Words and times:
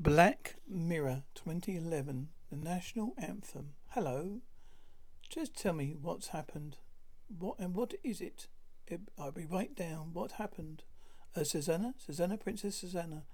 Black 0.00 0.54
Mirror 0.68 1.24
2011, 1.34 2.28
the 2.50 2.56
national 2.56 3.14
anthem. 3.18 3.70
Hello. 3.88 4.42
Just 5.28 5.56
tell 5.56 5.72
me 5.72 5.96
what's 6.00 6.28
happened. 6.28 6.76
What 7.36 7.58
and 7.58 7.74
what 7.74 7.94
is 8.04 8.20
it? 8.20 8.46
it 8.86 9.00
I'll 9.18 9.32
be 9.32 9.44
right 9.44 9.74
down. 9.74 10.10
What 10.12 10.32
happened? 10.32 10.84
Uh, 11.34 11.42
Susanna? 11.42 11.94
Susanna? 11.98 12.36
Princess 12.36 12.76
Susanna? 12.76 13.24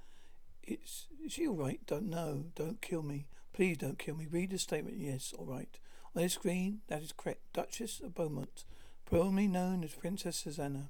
It's, 0.62 1.08
is 1.22 1.34
she 1.34 1.46
alright? 1.46 1.80
Don't 1.86 2.08
know. 2.08 2.46
Don't 2.54 2.80
kill 2.80 3.02
me. 3.02 3.26
Please 3.52 3.76
don't 3.76 3.98
kill 3.98 4.14
me. 4.14 4.26
Read 4.30 4.50
the 4.50 4.58
statement. 4.58 4.96
Yes, 4.96 5.34
alright. 5.38 5.78
On 6.16 6.22
the 6.22 6.30
screen, 6.30 6.80
that 6.88 7.02
is 7.02 7.12
correct. 7.14 7.42
Duchess 7.52 8.00
of 8.00 8.14
Beaumont, 8.14 8.64
formerly 9.04 9.48
known 9.48 9.84
as 9.84 9.92
Princess 9.92 10.36
Susanna. 10.36 10.88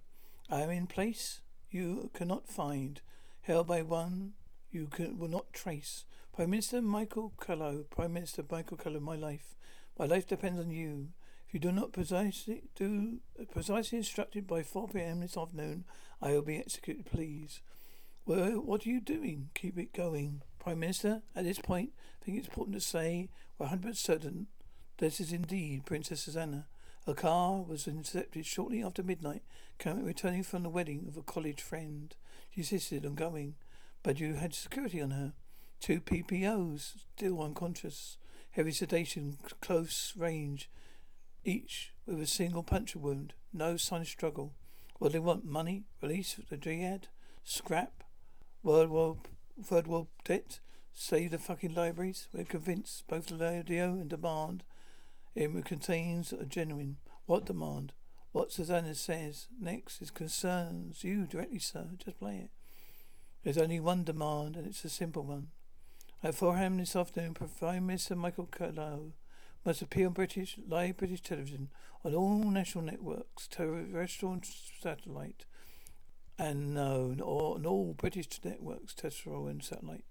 I 0.49 0.61
am 0.61 0.71
in 0.71 0.87
place 0.87 1.41
you 1.69 2.11
cannot 2.15 2.47
find, 2.47 3.01
held 3.43 3.67
by 3.67 3.83
one 3.83 4.35
you 4.75 4.89
can, 4.89 5.19
will 5.19 5.29
not 5.29 5.53
trace. 5.53 6.05
Prime 6.35 6.51
Minister 6.51 6.83
Michael 6.83 7.33
Callow, 7.41 7.85
Prime 7.91 8.13
Minister 8.13 8.45
Michael 8.51 8.77
Callow, 8.77 9.01
my 9.01 9.17
life, 9.17 9.55
my 9.99 10.07
life 10.07 10.27
depends 10.27 10.61
on 10.61 10.71
you. 10.71 11.09
If 11.47 11.55
you 11.55 11.61
do 11.61 11.71
not 11.71 11.93
precisely 11.93 12.65
do 12.75 13.21
precisely 13.53 13.99
instructed 13.99 14.47
by 14.47 14.63
4 14.63 14.89
p.m. 14.89 15.21
this 15.21 15.37
afternoon, 15.37 15.85
I 16.21 16.33
will 16.33 16.43
be 16.43 16.59
executed. 16.59 17.07
Please. 17.07 17.61
Well, 18.27 18.61
what 18.61 18.87
are 18.87 18.89
you 18.89 19.01
doing? 19.01 19.51
Keep 19.55 19.79
it 19.79 19.93
going, 19.93 20.43
Prime 20.59 20.81
Minister. 20.81 21.23
At 21.37 21.45
this 21.45 21.59
point, 21.59 21.91
I 22.21 22.25
think 22.25 22.39
it's 22.39 22.49
important 22.49 22.77
to 22.77 22.81
say 22.81 23.29
we're 23.59 23.69
100% 23.69 23.97
certain 23.97 24.49
this 24.99 25.21
is 25.21 25.33
indeed 25.33 25.87
Princess 25.87 26.21
Susanna. 26.23 26.67
Her 27.05 27.15
car 27.15 27.63
was 27.63 27.89
intercepted 27.89 28.47
shortly 28.47 28.83
after 28.83 29.03
midnight, 29.03 29.43
coming 29.77 30.05
returning 30.05 30.45
from 30.45 30.63
the 30.63 30.69
wedding 30.69 31.07
of 31.09 31.17
a 31.17 31.23
college 31.23 31.61
friend. 31.61 32.15
She 32.53 32.61
insisted 32.61 33.05
on 33.05 33.17
going. 33.17 33.57
But 34.05 34.21
you 34.21 34.35
had 34.35 34.55
security 34.55 35.03
on 35.03 35.11
her. 35.11 35.33
Two 35.81 36.01
PPOs, 36.01 36.93
still 37.17 37.43
unconscious. 37.43 38.17
Heavy 38.53 38.71
sedation, 38.71 39.39
close 39.61 40.15
range. 40.17 40.71
Each 41.45 41.93
with 42.07 42.21
a 42.21 42.27
single 42.27 42.63
puncture 42.63 43.01
wound. 43.01 43.33
No 43.53 43.77
sign 43.77 44.03
of 44.03 44.07
struggle. 44.07 44.53
What 45.01 45.11
they 45.13 45.19
want? 45.19 45.45
Money? 45.45 45.87
Release 46.01 46.39
the 46.49 46.57
jihad? 46.57 47.09
Scrap? 47.43 48.05
World 48.63 48.91
War, 48.91 49.17
Third 49.61 49.89
World 49.89 50.07
debt? 50.25 50.61
Save 50.93 51.33
the 51.33 51.39
fucking 51.39 51.75
libraries? 51.75 52.29
We're 52.33 52.45
convinced 52.45 53.09
both 53.09 53.27
the 53.27 53.59
audio 53.59 53.95
and 53.95 54.09
demand 54.09 54.63
it 55.35 55.65
contains 55.65 56.33
a 56.33 56.45
genuine. 56.45 56.99
What 57.27 57.47
demand? 57.47 57.93
What 58.33 58.53
Susanna 58.53 58.95
says 58.95 59.49
next 59.61 60.01
is 60.01 60.11
concerns 60.11 61.03
you 61.03 61.27
directly, 61.27 61.59
sir. 61.59 61.89
Just 61.99 62.19
play 62.19 62.37
it. 62.37 62.51
There's 63.45 63.59
only 63.59 63.79
one 63.79 64.05
demand, 64.05 64.57
and 64.57 64.67
it's 64.67 64.87
a 64.87 64.89
simple 64.89 65.23
one. 65.23 65.49
At 66.23 66.35
4 66.35 66.57
a.m. 66.57 66.79
this 66.79 66.97
afternoon, 66.97 67.35
Prime 67.35 67.87
Minister 67.87 68.17
Michael 68.17 68.47
Callow 68.47 69.13
must 69.67 69.83
appear 69.83 70.07
on 70.07 70.15
British 70.15 70.57
live 70.67 70.97
British 70.97 71.21
television 71.21 71.69
on 72.03 72.15
all 72.15 72.39
national 72.45 72.85
networks, 72.85 73.47
terrestrial 73.47 74.33
and 74.33 74.47
satellite, 74.81 75.45
and 76.39 76.73
no, 76.73 77.15
or 77.23 77.57
on 77.57 77.67
all 77.67 77.93
British 77.93 78.29
networks, 78.43 78.95
terrestrial 78.95 79.47
and 79.47 79.63
satellite, 79.63 80.07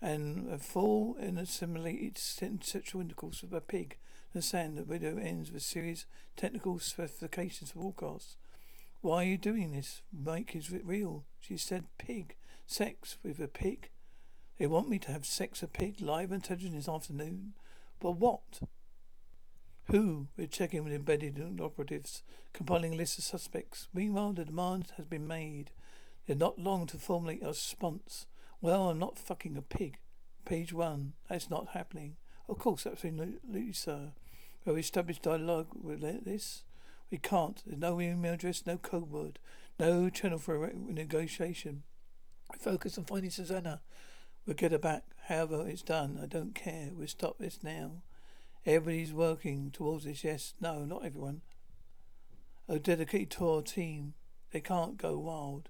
and 0.00 0.48
a 0.48 0.58
full 0.58 1.16
and 1.18 1.40
assimilated 1.40 2.16
sexual 2.16 3.00
intercourse 3.00 3.42
with 3.42 3.52
a 3.52 3.60
pig. 3.60 3.96
The 4.32 4.42
sand. 4.42 4.78
The 4.78 4.84
video 4.84 5.16
ends 5.16 5.50
with 5.50 5.62
serious 5.62 6.06
technical 6.36 6.78
specifications 6.78 7.72
for 7.72 7.80
broadcasts. 7.80 8.36
Why 9.00 9.24
are 9.24 9.28
you 9.28 9.38
doing 9.38 9.72
this? 9.72 10.02
Mike 10.12 10.54
is 10.54 10.70
real? 10.70 11.24
She 11.40 11.56
said 11.56 11.86
pig. 11.98 12.36
Sex 12.66 13.16
with 13.22 13.38
a 13.38 13.48
pig? 13.48 13.90
They 14.58 14.66
want 14.66 14.88
me 14.88 14.98
to 15.00 15.12
have 15.12 15.24
sex 15.24 15.60
with 15.60 15.70
a 15.70 15.72
pig 15.72 16.00
live 16.00 16.32
on 16.32 16.40
television 16.40 16.74
this 16.74 16.88
afternoon? 16.88 17.54
But 18.00 18.12
what? 18.12 18.60
Who? 19.90 20.26
We're 20.36 20.48
checking 20.48 20.82
with 20.82 20.92
embedded 20.92 21.40
operatives, 21.60 22.24
compiling 22.52 22.94
a 22.94 22.96
list 22.96 23.18
of 23.18 23.24
suspects. 23.24 23.86
Meanwhile, 23.94 24.32
the 24.32 24.44
demand 24.44 24.92
has 24.96 25.06
been 25.06 25.28
made. 25.28 25.70
They're 26.26 26.34
not 26.34 26.58
long 26.58 26.86
to 26.88 26.98
formulate 26.98 27.42
a 27.44 27.48
response. 27.48 28.26
Well, 28.60 28.90
I'm 28.90 28.98
not 28.98 29.18
fucking 29.18 29.56
a 29.56 29.62
pig. 29.62 29.98
Page 30.44 30.72
one. 30.72 31.12
That's 31.28 31.48
not 31.48 31.68
happening. 31.68 32.16
Of 32.48 32.58
course, 32.58 32.84
absolutely, 32.84 33.72
sir. 33.72 34.12
We've 34.64 34.78
established 34.78 35.22
dialogue 35.22 35.68
with 35.80 36.00
this. 36.24 36.64
We 37.12 37.18
can't. 37.18 37.62
There's 37.64 37.78
no 37.78 38.00
email 38.00 38.34
address, 38.34 38.66
no 38.66 38.76
code 38.76 39.10
word, 39.10 39.38
no 39.78 40.10
channel 40.10 40.38
for 40.38 40.68
negotiation. 40.74 41.84
Focus 42.58 42.98
on 42.98 43.04
finding 43.04 43.30
Susanna. 43.30 43.80
We'll 44.46 44.54
get 44.54 44.72
her 44.72 44.78
back. 44.78 45.04
However 45.28 45.66
it's 45.68 45.82
done, 45.82 46.18
I 46.22 46.26
don't 46.26 46.54
care. 46.54 46.90
We'll 46.92 47.08
stop 47.08 47.38
this 47.38 47.62
now. 47.62 48.02
Everybody's 48.64 49.12
working 49.12 49.70
towards 49.70 50.04
this. 50.04 50.24
Yes, 50.24 50.54
no, 50.60 50.84
not 50.84 51.04
everyone. 51.04 51.42
A 52.68 52.78
dedicated 52.78 53.30
tour 53.30 53.62
team. 53.62 54.14
They 54.52 54.60
can't 54.60 54.96
go 54.96 55.18
wild. 55.18 55.68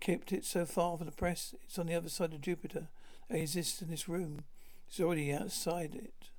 Kept 0.00 0.32
it 0.32 0.44
so 0.44 0.66
far 0.66 0.96
from 0.96 1.06
the 1.06 1.12
press. 1.12 1.54
It's 1.64 1.78
on 1.78 1.86
the 1.86 1.94
other 1.94 2.08
side 2.08 2.32
of 2.32 2.40
Jupiter. 2.40 2.88
It 3.30 3.36
exists 3.36 3.80
in 3.80 3.88
this 3.88 4.08
room. 4.08 4.44
It's 4.86 5.00
already 5.00 5.32
outside 5.32 5.94
it. 5.94 6.30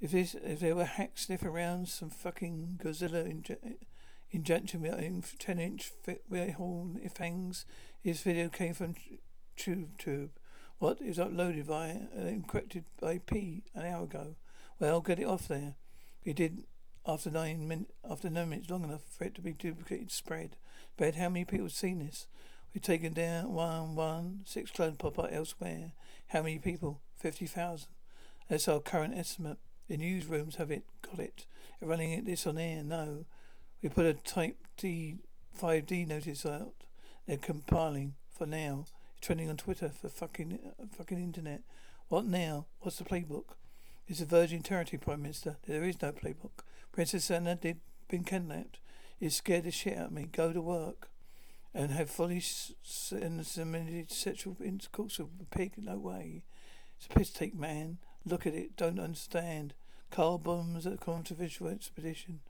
If 0.00 0.10
this, 0.10 0.34
if 0.34 0.60
there 0.60 0.74
were 0.74 0.84
hacks 0.84 1.26
sniffing 1.26 1.48
around 1.48 1.88
some 1.88 2.10
fucking 2.10 2.80
Godzilla 2.82 3.26
inje- 3.26 3.76
injection 4.30 4.84
in 4.84 5.22
ten 5.38 5.58
inch 5.58 5.92
hole 6.56 6.96
fangs, 7.14 7.64
his 8.04 8.20
video 8.20 8.50
came 8.50 8.74
from 8.74 8.94
TubeTube. 9.58 10.28
What 10.78 11.00
is 11.00 11.16
uploaded 11.16 11.64
via 11.64 12.00
uh, 12.14 12.20
encrypted 12.20 12.84
by 13.00 13.18
P 13.18 13.62
an 13.74 13.86
hour 13.86 14.04
ago. 14.04 14.36
Well, 14.78 15.00
get 15.00 15.18
it 15.18 15.26
off 15.26 15.48
there. 15.48 15.76
He 16.20 16.34
did 16.34 16.64
after 17.06 17.30
nine 17.30 17.66
min 17.66 17.86
after 18.08 18.28
nine 18.28 18.50
minutes 18.50 18.68
long 18.68 18.84
enough 18.84 19.00
for 19.08 19.24
it 19.24 19.34
to 19.36 19.40
be 19.40 19.54
duplicated 19.54 20.12
spread. 20.12 20.56
But 20.98 21.14
how 21.14 21.30
many 21.30 21.46
people 21.46 21.64
have 21.64 21.72
seen 21.72 22.00
this? 22.00 22.26
We've 22.74 22.82
taken 22.82 23.14
down 23.14 23.54
one 23.54 23.94
one 23.94 24.40
six 24.44 24.70
clones 24.70 24.96
pop 24.98 25.18
up 25.18 25.32
elsewhere. 25.32 25.92
How 26.28 26.42
many 26.42 26.58
people? 26.58 27.00
Fifty 27.16 27.46
thousand. 27.46 27.88
That's 28.50 28.68
our 28.68 28.80
current 28.80 29.16
estimate. 29.16 29.56
The 29.88 29.96
newsrooms 29.96 30.56
have 30.56 30.70
it 30.70 30.84
got 31.00 31.20
it. 31.20 31.46
They're 31.80 31.88
running 31.88 32.12
it 32.12 32.26
this 32.26 32.46
on 32.46 32.58
air. 32.58 32.84
No, 32.84 33.24
we 33.82 33.88
put 33.88 34.04
a 34.04 34.12
Type 34.12 34.58
D 34.76 35.20
five 35.54 35.86
D 35.86 36.04
notice 36.04 36.44
out. 36.44 36.83
They're 37.26 37.36
compiling 37.36 38.14
for 38.30 38.46
now. 38.46 38.86
Trending 39.20 39.48
on 39.48 39.56
Twitter 39.56 39.88
for 39.88 40.08
fucking 40.08 40.58
uh, 40.78 40.84
fucking 40.96 41.18
internet. 41.18 41.62
What 42.08 42.26
now? 42.26 42.66
What's 42.80 42.98
the 42.98 43.04
playbook? 43.04 43.54
It's 44.06 44.20
a 44.20 44.26
virgin 44.26 44.62
territory, 44.62 44.98
Prime 44.98 45.22
Minister. 45.22 45.56
There 45.66 45.84
is 45.84 46.02
no 46.02 46.12
playbook. 46.12 46.62
Princess 46.92 47.30
Anna 47.30 47.54
did 47.54 47.80
been 48.08 48.24
kidnapped. 48.24 48.78
It 49.18 49.32
scared 49.32 49.64
the 49.64 49.70
shit 49.70 49.96
out 49.96 50.06
of 50.06 50.12
me. 50.12 50.28
Go 50.30 50.52
to 50.52 50.60
work. 50.60 51.08
And 51.72 51.90
have 51.90 52.10
fully 52.10 52.38
inseminated 52.38 54.12
sexual 54.12 54.56
intercourse 54.62 55.18
with 55.18 55.28
a 55.40 55.56
pig? 55.56 55.72
No 55.78 55.96
way. 55.96 56.42
It's 56.96 57.06
a 57.06 57.18
piss 57.18 57.30
take, 57.30 57.54
man. 57.54 57.98
Look 58.24 58.46
at 58.46 58.54
it. 58.54 58.76
Don't 58.76 59.00
understand. 59.00 59.74
Carl 60.10 60.38
bombs 60.38 60.86
at 60.86 60.92
a 60.92 60.98
controversial 60.98 61.66
expedition. 61.66 62.40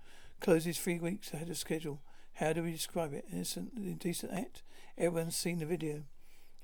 Closes 0.40 0.76
three 0.76 0.98
weeks 0.98 1.32
ahead 1.32 1.48
of 1.48 1.56
schedule. 1.56 2.02
How 2.34 2.52
do 2.52 2.62
we 2.62 2.72
describe 2.72 3.12
it? 3.12 3.26
Innocent, 3.32 3.72
indecent 3.76 4.32
act? 4.32 4.62
Everyone's 4.98 5.36
seen 5.36 5.60
the 5.60 5.66
video. 5.66 6.02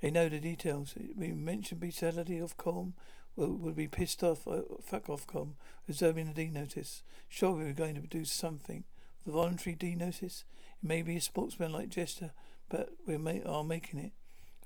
They 0.01 0.11
know 0.11 0.29
the 0.29 0.41
details. 0.41 0.95
We 1.17 1.33
mentioned 1.33 1.81
brutality 1.81 2.39
of 2.39 2.57
Com 2.57 2.95
will, 3.37 3.57
will 3.57 3.73
be 3.73 3.87
pissed 3.87 4.25
off. 4.25 4.49
Uh, 4.49 4.63
fuck 4.83 5.09
off 5.09 5.27
Com, 5.27 5.55
reserving 5.87 6.29
a 6.29 6.35
D 6.35 6.49
notice. 6.49 7.03
Sure, 7.29 7.53
we 7.53 7.65
were 7.65 7.73
going 7.73 7.95
to 7.95 8.01
do 8.01 8.25
something. 8.25 8.85
The 9.25 9.33
voluntary 9.33 9.77
D 9.77 9.95
notice? 9.95 10.45
It 10.83 10.87
may 10.89 11.03
be 11.03 11.17
a 11.17 11.21
sportsman-like 11.21 11.91
gesture, 11.91 12.33
but 12.69 12.91
we 13.07 13.15
are 13.15 13.65
making 13.65 14.01
it. 14.01 14.13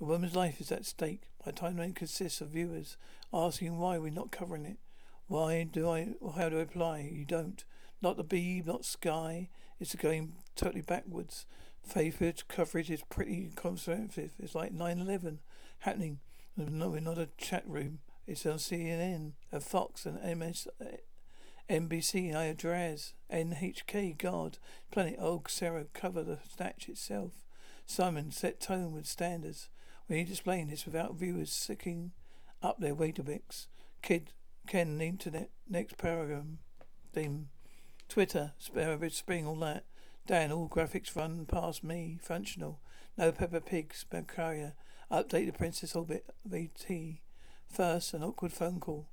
A 0.00 0.04
woman's 0.04 0.34
life 0.34 0.60
is 0.60 0.72
at 0.72 0.86
stake. 0.86 1.24
My 1.44 1.52
timeline 1.52 1.94
consists 1.94 2.40
of 2.40 2.48
viewers 2.48 2.96
asking 3.32 3.78
why 3.78 3.98
we're 3.98 4.10
not 4.10 4.30
covering 4.30 4.64
it. 4.64 4.78
Why 5.26 5.64
do 5.64 5.88
I? 5.88 6.14
How 6.36 6.48
do 6.48 6.58
I 6.58 6.62
apply? 6.62 7.10
You 7.12 7.24
don't. 7.24 7.64
Not 8.04 8.18
the 8.18 8.22
Beeb, 8.22 8.66
not 8.66 8.84
Sky. 8.84 9.48
It's 9.80 9.94
going 9.94 10.34
totally 10.56 10.82
backwards. 10.82 11.46
Favored 11.82 12.46
coverage 12.48 12.90
is 12.90 13.02
pretty 13.08 13.50
conservative. 13.56 14.32
It's 14.38 14.54
like 14.54 14.74
9-11 14.74 15.38
happening. 15.78 16.18
No, 16.54 16.90
we're 16.90 17.00
not 17.00 17.16
a 17.16 17.30
chat 17.38 17.62
room. 17.66 18.00
It's 18.26 18.44
on 18.44 18.58
CNN, 18.58 19.32
and 19.50 19.62
Fox, 19.62 20.04
and 20.04 20.38
MS, 20.38 20.68
NBC, 21.70 22.34
Al 22.34 22.54
Jazeera, 22.54 23.14
NHK, 23.32 24.18
God, 24.18 24.58
Planet 24.90 25.16
Old 25.18 25.48
Sarah 25.48 25.86
cover 25.94 26.22
the 26.22 26.40
snatch 26.54 26.90
itself. 26.90 27.32
Simon 27.86 28.30
set 28.30 28.60
tone 28.60 28.92
with 28.92 29.06
standards. 29.06 29.70
We 30.10 30.16
need 30.16 30.26
to 30.26 30.32
explain 30.32 30.68
this 30.68 30.84
without 30.84 31.14
viewers 31.14 31.52
sicking 31.52 32.12
up 32.62 32.80
their 32.80 32.94
Weetabix. 32.94 33.68
Kid, 34.02 34.32
Ken, 34.66 34.98
the 34.98 35.06
internet, 35.06 35.48
next 35.66 35.96
paragraph. 35.96 36.44
Theme. 37.14 37.48
Twitter, 38.08 38.52
its 38.74 39.16
spring, 39.16 39.46
all 39.46 39.56
that. 39.56 39.84
Dan, 40.26 40.52
all 40.52 40.68
graphics 40.68 41.14
run 41.14 41.46
past 41.46 41.84
me. 41.84 42.18
Functional. 42.22 42.78
No 43.16 43.30
Peppa 43.32 43.60
Pig, 43.60 43.92
Spam 43.92 44.72
Update 45.10 45.46
the 45.46 45.52
Princess 45.52 45.94
Orbit 45.94 46.24
VT. 46.48 47.18
First, 47.68 48.14
an 48.14 48.22
awkward 48.22 48.52
phone 48.52 48.80
call. 48.80 49.08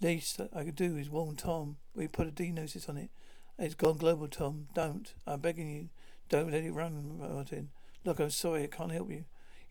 Least 0.00 0.40
I 0.54 0.64
could 0.64 0.76
do 0.76 0.96
is 0.96 1.08
warn 1.08 1.36
Tom. 1.36 1.76
We 1.94 2.08
put 2.08 2.26
a 2.26 2.30
D 2.30 2.50
notice 2.50 2.88
on 2.88 2.96
it. 2.96 3.10
It's 3.58 3.74
gone 3.74 3.96
global, 3.96 4.28
Tom. 4.28 4.68
Don't. 4.74 5.14
I'm 5.26 5.40
begging 5.40 5.70
you. 5.70 5.88
Don't 6.28 6.50
let 6.50 6.64
it 6.64 6.72
run, 6.72 7.18
Martin. 7.18 7.70
Look, 8.04 8.20
I'm 8.20 8.30
sorry. 8.30 8.64
I 8.64 8.66
can't 8.66 8.92
help 8.92 9.10
you. 9.10 9.24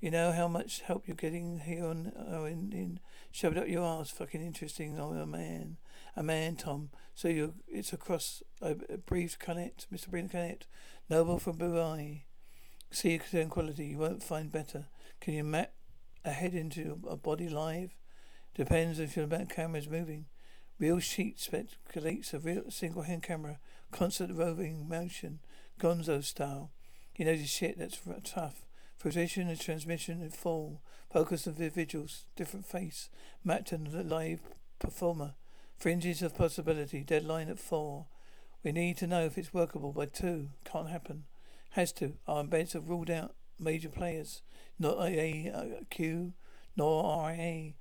You 0.06 0.12
know 0.12 0.32
how 0.34 0.48
much 0.48 0.82
help 0.82 1.08
you're 1.08 1.16
getting 1.16 1.62
here 1.62 1.84
on, 1.84 2.12
uh, 2.16 2.44
in, 2.44 2.72
in, 2.72 3.00
up 3.58 3.68
your 3.68 3.84
ass. 3.84 4.12
Fucking 4.12 4.40
interesting. 4.40 5.00
Oh, 5.00 5.14
a 5.14 5.26
man. 5.26 5.78
A 6.16 6.22
man, 6.22 6.58
Tom. 6.58 6.92
So 7.16 7.28
you 7.28 7.56
it's 7.68 7.92
across 7.92 8.44
a, 8.62 8.76
a 8.88 8.98
brief 9.00 9.40
Canet, 9.40 9.88
Mr. 9.92 10.10
Brina 10.10 10.32
Canet. 10.32 10.68
Noble 11.10 11.40
from 11.40 11.58
Burai. 11.58 12.22
See 12.92 13.14
your 13.14 13.48
quality. 13.50 13.88
You 13.88 13.98
won't 13.98 14.22
find 14.22 14.52
better. 14.52 14.86
Can 15.22 15.34
you 15.34 15.44
map 15.44 15.74
a 16.24 16.30
head 16.30 16.54
into 16.54 17.00
a 17.10 17.16
body 17.18 17.50
live? 17.50 17.96
Depends 18.54 19.00
if 19.00 19.18
your 19.18 19.26
camera 19.50 19.80
is 19.80 19.90
moving. 19.90 20.26
Real 20.78 21.00
sheet 21.00 21.40
speculates 21.40 22.32
a 22.32 22.38
real 22.38 22.70
single 22.70 23.02
hand 23.02 23.24
camera, 23.24 23.58
constant 23.90 24.38
roving 24.38 24.88
motion, 24.88 25.40
gonzo 25.80 26.24
style. 26.24 26.70
He 27.12 27.24
knows 27.24 27.40
his 27.40 27.50
shit, 27.50 27.80
that's 27.80 28.00
tough. 28.24 28.65
Position 29.06 29.48
and 29.50 29.62
transmission 29.62 30.20
and 30.20 30.34
fall. 30.34 30.82
Focus 31.14 31.46
of 31.46 31.60
individuals, 31.60 32.26
different 32.36 32.66
face. 32.66 33.12
Mapped 33.44 33.72
and 33.72 33.86
the 33.86 34.04
live 34.04 34.40
performer. 34.80 35.36
Fringes 35.78 36.24
of 36.24 36.36
possibility. 36.36 37.04
Deadline 37.04 37.48
at 37.48 37.60
four. 37.60 38.08
We 38.64 38.72
need 38.72 38.98
to 38.98 39.06
know 39.06 39.24
if 39.24 39.38
it's 39.38 39.54
workable 39.54 39.92
by 39.92 40.08
two. 40.08 40.50
Can't 40.64 40.90
happen. 40.90 41.26
Has 41.74 41.92
to. 41.94 42.14
Our 42.28 42.44
embeds 42.44 42.74
have 42.74 42.90
ruled 42.90 43.12
out 43.12 43.36
major 43.60 43.90
players. 43.90 44.42
Not 44.80 44.98
AAQ, 44.98 46.30
uh, 46.30 46.32
nor 46.76 47.30
RIA. 47.30 47.74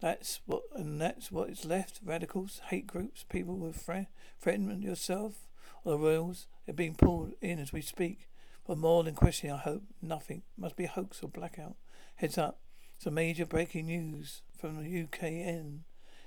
That's 0.00 0.42
what, 0.46 0.62
and 0.76 1.00
that's 1.00 1.32
what 1.32 1.50
is 1.50 1.64
left. 1.64 1.98
Radicals, 2.04 2.60
hate 2.66 2.86
groups, 2.86 3.24
people 3.28 3.58
who 3.58 3.72
thre- 3.72 4.06
threaten 4.40 4.80
yourself, 4.80 5.48
or 5.82 5.94
the 5.94 5.98
royals. 5.98 6.46
They're 6.66 6.72
being 6.72 6.94
pulled 6.94 7.32
in 7.40 7.58
as 7.58 7.72
we 7.72 7.80
speak. 7.80 8.28
But 8.66 8.78
more 8.78 9.04
than 9.04 9.14
questioning, 9.14 9.54
I 9.54 9.58
hope 9.58 9.84
nothing. 10.02 10.42
Must 10.56 10.76
be 10.76 10.86
hoax 10.86 11.22
or 11.22 11.28
blackout. 11.28 11.76
Heads 12.16 12.36
up. 12.36 12.58
Some 12.98 13.14
major 13.14 13.46
breaking 13.46 13.86
news 13.86 14.42
from 14.58 14.82
the 14.82 15.04
UKN. 15.04 15.80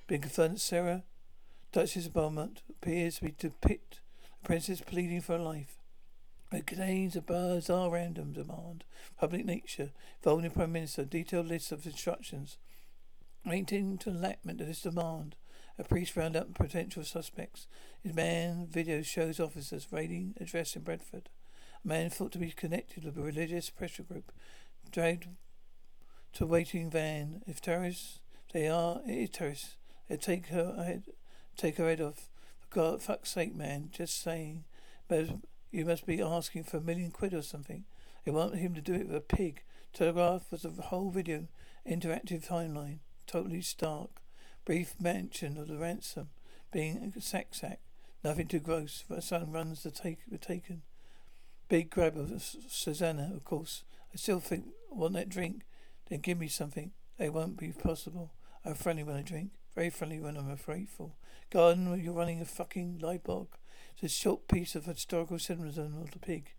Being 0.07 0.21
confirmed 0.21 0.55
that 0.55 0.61
Sarah, 0.61 1.03
Duchess 1.71 2.05
of 2.07 2.13
Beaumont, 2.13 2.61
appears 2.69 3.17
to 3.17 3.25
be 3.25 3.35
depict 3.37 3.99
the 4.41 4.47
princess 4.47 4.81
pleading 4.81 5.21
for 5.21 5.37
life. 5.37 5.79
It 6.51 6.65
contains 6.65 7.15
a 7.15 7.21
bizarre 7.21 7.91
random 7.91 8.31
demand. 8.31 8.85
Public 9.17 9.45
nature. 9.45 9.91
Involving 10.23 10.51
Prime 10.51 10.71
Minister. 10.71 11.03
Detailed 11.03 11.47
list 11.47 11.71
of 11.71 11.85
instructions. 11.85 12.57
Waiting 13.45 13.97
to 13.99 14.09
enactment 14.11 14.61
of 14.61 14.67
this 14.67 14.81
demand. 14.81 15.35
A 15.77 15.83
priest 15.83 16.15
round 16.15 16.35
up 16.35 16.53
potential 16.53 17.03
suspects. 17.03 17.67
His 18.01 18.13
man 18.13 18.67
video 18.69 19.01
shows 19.01 19.39
officers 19.39 19.87
raiding 19.91 20.35
address 20.39 20.75
in 20.75 20.83
Bradford. 20.83 21.29
A 21.83 21.87
man 21.87 22.09
thought 22.09 22.31
to 22.33 22.37
be 22.37 22.51
connected 22.51 23.03
with 23.03 23.17
a 23.17 23.21
religious 23.21 23.69
pressure 23.69 24.03
group. 24.03 24.31
Dragged 24.91 25.27
to 26.33 26.43
a 26.43 26.47
waiting 26.47 26.89
van. 26.89 27.41
If 27.47 27.61
terrorists, 27.61 28.19
they 28.53 28.67
are, 28.67 29.01
it 29.05 29.13
is 29.13 29.29
terrorists. 29.29 29.75
They 30.07 30.17
take 30.17 30.47
her 30.47 30.83
head, 30.83 31.03
take 31.57 31.77
her 31.77 31.87
head 31.87 32.01
off. 32.01 32.29
For 32.59 32.67
God, 32.69 33.01
fuck's 33.01 33.29
sake, 33.29 33.55
man. 33.55 33.89
Just 33.91 34.21
saying. 34.21 34.65
But 35.07 35.29
you 35.71 35.85
must 35.85 36.05
be 36.05 36.21
asking 36.21 36.63
for 36.63 36.77
a 36.77 36.81
million 36.81 37.11
quid 37.11 37.33
or 37.33 37.41
something. 37.41 37.85
They 38.25 38.31
want 38.31 38.55
him 38.55 38.73
to 38.73 38.81
do 38.81 38.93
it 38.93 39.07
with 39.07 39.15
a 39.15 39.21
pig. 39.21 39.63
Telegraph 39.93 40.51
was 40.51 40.65
a 40.65 40.69
whole 40.69 41.09
video, 41.09 41.47
interactive 41.89 42.47
timeline, 42.47 42.99
totally 43.25 43.61
stark. 43.61 44.21
Brief 44.65 44.95
mention 44.99 45.57
of 45.57 45.67
the 45.67 45.77
ransom 45.77 46.29
being 46.71 47.13
a 47.15 47.21
sack 47.21 47.55
sack. 47.55 47.79
Nothing 48.23 48.47
too 48.47 48.59
gross. 48.59 49.03
But 49.07 49.23
son 49.23 49.51
runs 49.51 49.83
the 49.83 49.91
take 49.91 50.19
the 50.29 50.37
taken. 50.37 50.83
Big 51.69 51.91
grab 51.91 52.17
of 52.17 52.43
Susanna, 52.67 53.31
of 53.31 53.43
course. 53.43 53.83
I 54.11 54.17
still 54.17 54.39
think 54.39 54.65
want 54.89 55.13
that 55.13 55.29
drink. 55.29 55.61
Then 56.09 56.19
give 56.19 56.39
me 56.39 56.47
something. 56.47 56.91
They 57.19 57.29
won't 57.29 57.57
be 57.57 57.71
possible. 57.71 58.33
I'm 58.65 58.73
friendly 58.73 59.03
when 59.03 59.15
I 59.15 59.21
drink. 59.21 59.51
Very 59.75 59.91
friendly 59.91 60.19
when 60.19 60.35
I'm 60.35 60.57
faithful. 60.57 61.15
Garden, 61.51 62.01
you're 62.03 62.13
running 62.13 62.41
a 62.41 62.45
fucking 62.45 62.99
Liebog. 63.03 63.49
It's 63.93 64.03
a 64.03 64.19
short 64.19 64.47
piece 64.47 64.73
of 64.73 64.85
historical 64.85 65.37
symbolism 65.37 65.95
of 66.01 66.09
the 66.09 66.17
pig. 66.17 66.53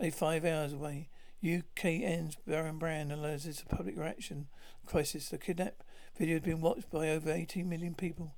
A 0.00 0.08
five 0.08 0.44
hours 0.46 0.72
away. 0.72 1.10
UKN's 1.44 2.36
Baron 2.46 2.78
Brand 2.78 3.12
allows 3.12 3.44
this 3.44 3.60
a 3.60 3.66
public 3.66 3.98
reaction 3.98 4.46
crisis. 4.86 5.28
The 5.28 5.36
kidnap 5.36 5.82
video 6.18 6.36
has 6.36 6.42
been 6.42 6.62
watched 6.62 6.90
by 6.90 7.10
over 7.10 7.30
18 7.30 7.68
million 7.68 7.94
people. 7.94 8.34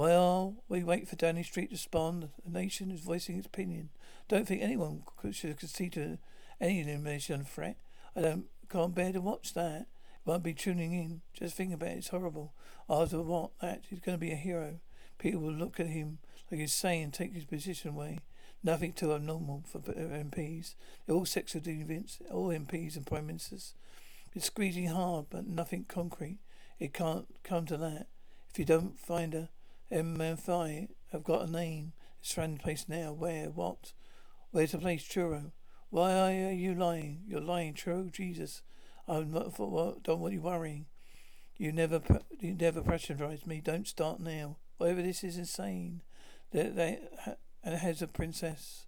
While 0.00 0.54
we 0.66 0.82
wait 0.82 1.08
for 1.08 1.16
Downing 1.16 1.44
Street 1.44 1.66
to 1.66 1.74
respond, 1.74 2.30
the 2.42 2.58
nation 2.58 2.90
is 2.90 3.02
voicing 3.02 3.36
its 3.36 3.46
opinion. 3.46 3.90
Don't 4.28 4.48
think 4.48 4.62
anyone 4.62 5.02
should 5.30 5.58
concede 5.58 5.92
to 5.92 6.16
any 6.58 6.80
elimination 6.80 7.44
threat. 7.44 7.76
I 8.16 8.22
don't 8.22 8.46
can't 8.70 8.94
bear 8.94 9.12
to 9.12 9.20
watch 9.20 9.52
that. 9.52 9.88
Won't 10.24 10.42
be 10.42 10.54
tuning 10.54 10.94
in. 10.94 11.20
Just 11.34 11.54
think 11.54 11.74
about 11.74 11.90
it. 11.90 11.98
It's 11.98 12.08
horrible. 12.08 12.54
After 12.88 13.20
what? 13.20 13.50
That 13.60 13.82
he's 13.90 14.00
going 14.00 14.16
to 14.16 14.18
be 14.18 14.32
a 14.32 14.36
hero. 14.36 14.80
People 15.18 15.42
will 15.42 15.52
look 15.52 15.78
at 15.78 15.88
him 15.88 16.16
like 16.50 16.62
he's 16.62 16.72
saying, 16.72 17.10
take 17.10 17.34
his 17.34 17.44
position 17.44 17.90
away. 17.90 18.20
Nothing 18.64 18.94
too 18.94 19.12
abnormal 19.12 19.64
for 19.66 19.80
uh, 19.80 19.92
MPs. 19.92 20.76
They're 21.04 21.14
all 21.14 21.26
sexual 21.26 21.60
deviants, 21.60 22.22
all 22.32 22.48
MPs 22.48 22.96
and 22.96 23.04
prime 23.04 23.26
ministers. 23.26 23.74
It's 24.34 24.46
squeezing 24.46 24.86
hard, 24.86 25.26
but 25.28 25.46
nothing 25.46 25.84
concrete. 25.86 26.38
It 26.78 26.94
can't 26.94 27.26
come 27.44 27.66
to 27.66 27.76
that. 27.76 28.06
If 28.50 28.58
you 28.58 28.64
don't 28.64 28.98
find 28.98 29.34
a 29.90 29.94
MFI, 29.96 30.88
I've 31.12 31.24
got 31.24 31.48
a 31.48 31.50
name. 31.50 31.92
It's 32.20 32.34
the 32.34 32.58
place 32.60 32.86
now. 32.88 33.12
Where? 33.12 33.46
What? 33.46 33.92
Where's 34.50 34.72
the 34.72 34.78
place? 34.78 35.06
Churro. 35.06 35.52
Why 35.90 36.12
are 36.12 36.52
you 36.52 36.74
lying? 36.74 37.22
You're 37.26 37.40
lying, 37.40 37.74
Churro. 37.74 38.10
Jesus. 38.10 38.62
I'm 39.08 39.32
not 39.32 39.56
for 39.56 39.68
what? 39.68 40.02
Don't 40.02 40.20
want 40.20 40.34
you 40.34 40.42
worrying. 40.42 40.86
You 41.56 41.72
never, 41.72 42.00
you 42.40 42.54
never 42.54 42.80
pressurized 42.80 43.46
me. 43.46 43.60
Don't 43.60 43.86
start 43.86 44.20
now. 44.20 44.58
Whatever 44.76 45.02
this 45.02 45.24
is 45.24 45.36
insane. 45.36 46.02
They, 46.52 46.68
they 46.68 46.98
and 47.62 47.76
has 47.76 48.02
a 48.02 48.06
princess. 48.06 48.86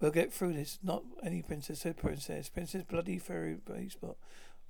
We'll 0.00 0.10
get 0.10 0.32
through 0.32 0.54
this. 0.54 0.78
Not 0.82 1.02
any 1.22 1.42
princess, 1.42 1.84
a 1.84 1.92
princess. 1.92 2.48
Princess 2.48 2.84
Bloody 2.84 3.18
Fairy 3.18 3.56
Baseball. 3.56 4.16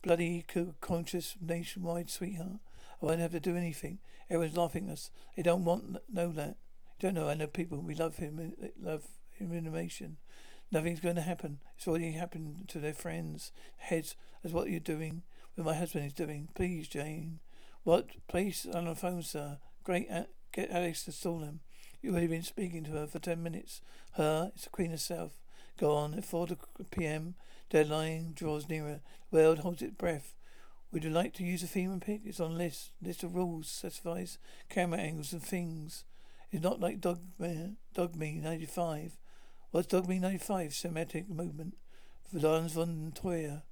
Bloody 0.02 0.44
conscious 0.80 1.36
nationwide 1.40 2.10
sweetheart. 2.10 2.60
I 3.02 3.06
won't 3.06 3.20
have 3.20 3.32
to 3.32 3.40
do 3.40 3.56
anything. 3.56 3.98
Everyone's 4.30 4.56
laughing 4.56 4.88
at 4.88 4.94
us. 4.94 5.10
They 5.36 5.42
don't 5.42 5.64
want 5.64 5.96
know 6.12 6.32
that. 6.32 6.56
Don't 7.00 7.14
know. 7.14 7.28
I 7.28 7.34
know 7.34 7.46
people. 7.46 7.78
We 7.78 7.94
love 7.94 8.16
him. 8.16 8.40
Eh, 8.40 8.66
eh, 8.66 8.68
love 8.80 9.04
him 9.32 9.52
in 9.52 9.58
animation. 9.58 10.16
Nothing's 10.72 11.00
going 11.00 11.16
to 11.16 11.20
happen. 11.20 11.60
It's 11.76 11.86
already 11.86 12.12
happened 12.12 12.68
to 12.68 12.78
their 12.78 12.94
friends. 12.94 13.52
Heads 13.76 14.16
as 14.42 14.52
what 14.52 14.70
you're 14.70 14.80
doing. 14.80 15.22
What 15.54 15.66
my 15.66 15.74
husband 15.74 16.06
is 16.06 16.12
doing. 16.12 16.48
Please, 16.54 16.88
Jane. 16.88 17.40
What? 17.82 18.06
Please 18.28 18.66
on 18.72 18.86
the 18.86 18.94
phone, 18.94 19.22
sir. 19.22 19.58
Great. 19.82 20.08
Get 20.52 20.70
Alex 20.70 21.04
to 21.04 21.12
stall 21.12 21.40
him. 21.40 21.60
You've 22.00 22.14
already 22.14 22.28
been 22.28 22.42
speaking 22.42 22.84
to 22.84 22.92
her 22.92 23.06
for 23.06 23.18
ten 23.18 23.42
minutes. 23.42 23.82
Her, 24.12 24.52
it's 24.54 24.64
the 24.64 24.70
Queen 24.70 24.90
herself. 24.90 25.32
Go 25.78 25.94
on. 25.94 26.14
At 26.14 26.24
four 26.24 26.46
p.m. 26.90 27.34
Deadline 27.70 28.32
draws 28.34 28.68
nearer. 28.68 29.00
The 29.30 29.36
world 29.36 29.58
holds 29.60 29.82
its 29.82 29.94
breath. 29.94 30.34
Would 30.94 31.02
you 31.02 31.10
like 31.10 31.32
to 31.34 31.42
use 31.42 31.64
a 31.64 31.66
female 31.66 31.98
pick? 31.98 32.20
It's 32.24 32.38
on 32.38 32.56
list. 32.56 32.92
List 33.02 33.24
of 33.24 33.34
rules 33.34 33.66
specifies 33.66 34.38
camera 34.68 35.00
angles 35.00 35.32
and 35.32 35.42
things. 35.42 36.04
It's 36.52 36.62
not 36.62 36.78
like 36.78 37.00
Dog, 37.00 37.18
Me 37.36 38.38
95. 38.40 39.18
What's 39.72 39.88
Dogme 39.88 40.20
95? 40.20 40.72
Semitic 40.72 41.28
movement. 41.28 41.74
Valens 42.32 42.74
von 42.74 43.12
Trier. 43.12 43.64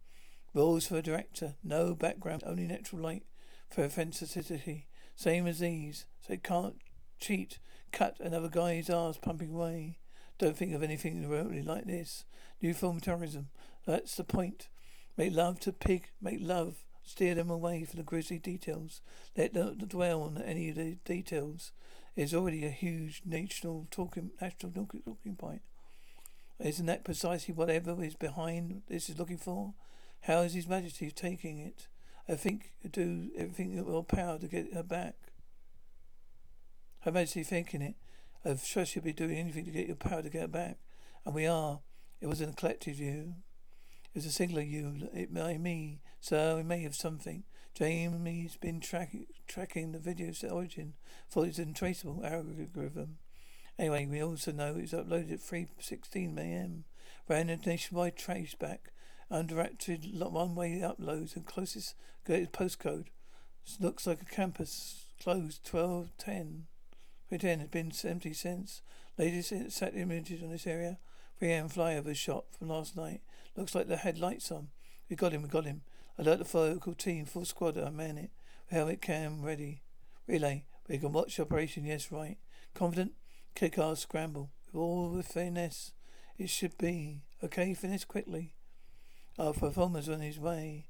Rules 0.52 0.88
for 0.88 0.96
a 0.96 1.02
director. 1.02 1.54
No 1.62 1.94
background. 1.94 2.42
Only 2.44 2.66
natural 2.66 3.00
light 3.00 3.22
for 3.70 3.84
authenticity. 3.84 4.88
Same 5.14 5.46
as 5.46 5.60
these. 5.60 6.06
So 6.26 6.36
can't 6.38 6.74
cheat 7.20 7.60
cut 7.92 8.18
another 8.18 8.48
guy's 8.48 8.90
ass 8.90 9.16
pumping 9.16 9.54
away. 9.54 10.00
Don't 10.40 10.56
think 10.56 10.74
of 10.74 10.82
anything 10.82 11.22
remotely 11.22 11.62
like 11.62 11.84
this. 11.84 12.24
New 12.60 12.72
of 12.72 13.00
terrorism. 13.00 13.50
That's 13.86 14.16
the 14.16 14.24
point. 14.24 14.66
Make 15.16 15.32
love 15.32 15.60
to 15.60 15.72
pig. 15.72 16.08
Make 16.20 16.40
love. 16.40 16.78
Steer 17.04 17.34
them 17.34 17.50
away 17.50 17.84
from 17.84 17.98
the 17.98 18.04
grisly 18.04 18.38
details. 18.38 19.00
Let 19.36 19.54
them 19.54 19.76
dwell 19.78 20.22
on 20.22 20.40
any 20.40 20.68
of 20.68 20.76
the 20.76 20.96
details. 21.04 21.72
It's 22.14 22.34
already 22.34 22.64
a 22.64 22.70
huge 22.70 23.22
national 23.24 23.86
talking, 23.90 24.30
national 24.40 24.72
talking 24.72 25.36
point. 25.36 25.62
Isn't 26.58 26.86
that 26.86 27.04
precisely 27.04 27.54
whatever 27.54 28.02
is 28.04 28.14
behind 28.14 28.82
this 28.88 29.08
is 29.08 29.18
looking 29.18 29.38
for? 29.38 29.74
How 30.22 30.42
is 30.42 30.54
His 30.54 30.68
Majesty 30.68 31.10
taking 31.10 31.58
it? 31.58 31.88
I 32.28 32.36
think 32.36 32.72
do 32.88 33.30
everything 33.36 33.72
in 33.72 33.84
will 33.84 34.04
power 34.04 34.38
to 34.38 34.46
get 34.46 34.72
her 34.72 34.84
back. 34.84 35.16
Her 37.00 37.10
Majesty 37.10 37.42
thinking 37.42 37.82
it. 37.82 37.94
I'm 38.44 38.58
sure 38.58 38.84
she'll 38.84 39.02
be 39.02 39.12
doing 39.12 39.36
anything 39.36 39.64
to 39.64 39.70
get 39.72 39.88
your 39.88 39.96
power 39.96 40.22
to 40.22 40.30
get 40.30 40.42
her 40.42 40.48
back. 40.48 40.76
And 41.24 41.34
we 41.34 41.46
are. 41.46 41.80
It 42.20 42.28
was 42.28 42.40
a 42.40 42.46
collective 42.52 43.00
you. 43.00 43.34
It 44.14 44.18
was 44.18 44.26
a 44.26 44.30
singular 44.30 44.62
you. 44.62 45.08
It 45.12 45.32
may 45.32 45.58
me. 45.58 46.00
So 46.22 46.56
we 46.58 46.62
may 46.62 46.82
have 46.82 46.94
something. 46.94 47.42
Jamie's 47.74 48.56
been 48.56 48.78
track- 48.78 49.26
tracking 49.48 49.90
the 49.90 49.98
video's 49.98 50.44
origin 50.44 50.94
for 51.28 51.44
its 51.44 51.58
untraceable 51.58 52.24
algorithm. 52.24 53.18
Anyway, 53.76 54.06
we 54.06 54.22
also 54.22 54.52
know 54.52 54.76
it's 54.76 54.92
uploaded 54.92 55.32
at 55.32 55.40
3.16 55.40 56.38
a.m. 56.38 56.84
Ran 57.28 57.50
a 57.50 57.56
nationwide 57.56 58.16
traceback, 58.16 58.78
undirected 59.30 60.06
one-way 60.16 60.78
uploads 60.78 61.34
and 61.34 61.44
closest 61.44 61.96
postcode. 62.24 63.08
looks 63.80 64.06
like 64.06 64.22
a 64.22 64.26
campus 64.26 65.06
closed 65.20 65.68
1210. 65.68 66.66
310 67.30 67.58
has 67.58 67.68
been 67.68 68.10
empty 68.10 68.32
since. 68.32 68.82
Latest 69.18 69.72
sat 69.72 69.96
images 69.96 70.40
on 70.40 70.50
this 70.50 70.68
area. 70.68 70.98
3 71.40 71.50
a.m. 71.50 71.68
flyover 71.68 72.14
shot 72.14 72.44
from 72.56 72.68
last 72.68 72.96
night. 72.96 73.22
Looks 73.56 73.74
like 73.74 73.88
the 73.88 73.96
headlights 73.96 74.52
on. 74.52 74.68
We 75.10 75.16
got 75.16 75.32
him, 75.32 75.42
we 75.42 75.48
got 75.48 75.64
him. 75.64 75.82
Alert 76.18 76.46
the 76.46 76.58
local 76.58 76.94
team, 76.94 77.24
full 77.24 77.44
squad, 77.44 77.78
I 77.78 77.90
man 77.90 78.18
it. 78.18 78.30
Helmet 78.70 79.00
cam 79.00 79.42
ready. 79.42 79.82
Relay. 80.26 80.64
We 80.88 80.98
can 80.98 81.12
watch 81.12 81.38
operation, 81.40 81.84
yes, 81.84 82.12
right. 82.12 82.38
Confident? 82.74 83.12
Kick 83.54 83.78
ass 83.78 84.00
scramble. 84.00 84.50
With 84.72 84.80
all 84.80 85.10
the 85.10 85.22
finesse 85.22 85.92
it 86.38 86.50
should 86.50 86.76
be. 86.78 87.22
Okay, 87.42 87.74
finish 87.74 88.04
quickly. 88.04 88.54
Our 89.38 89.52
performer's 89.52 90.08
on 90.08 90.20
his 90.20 90.38
way. 90.38 90.86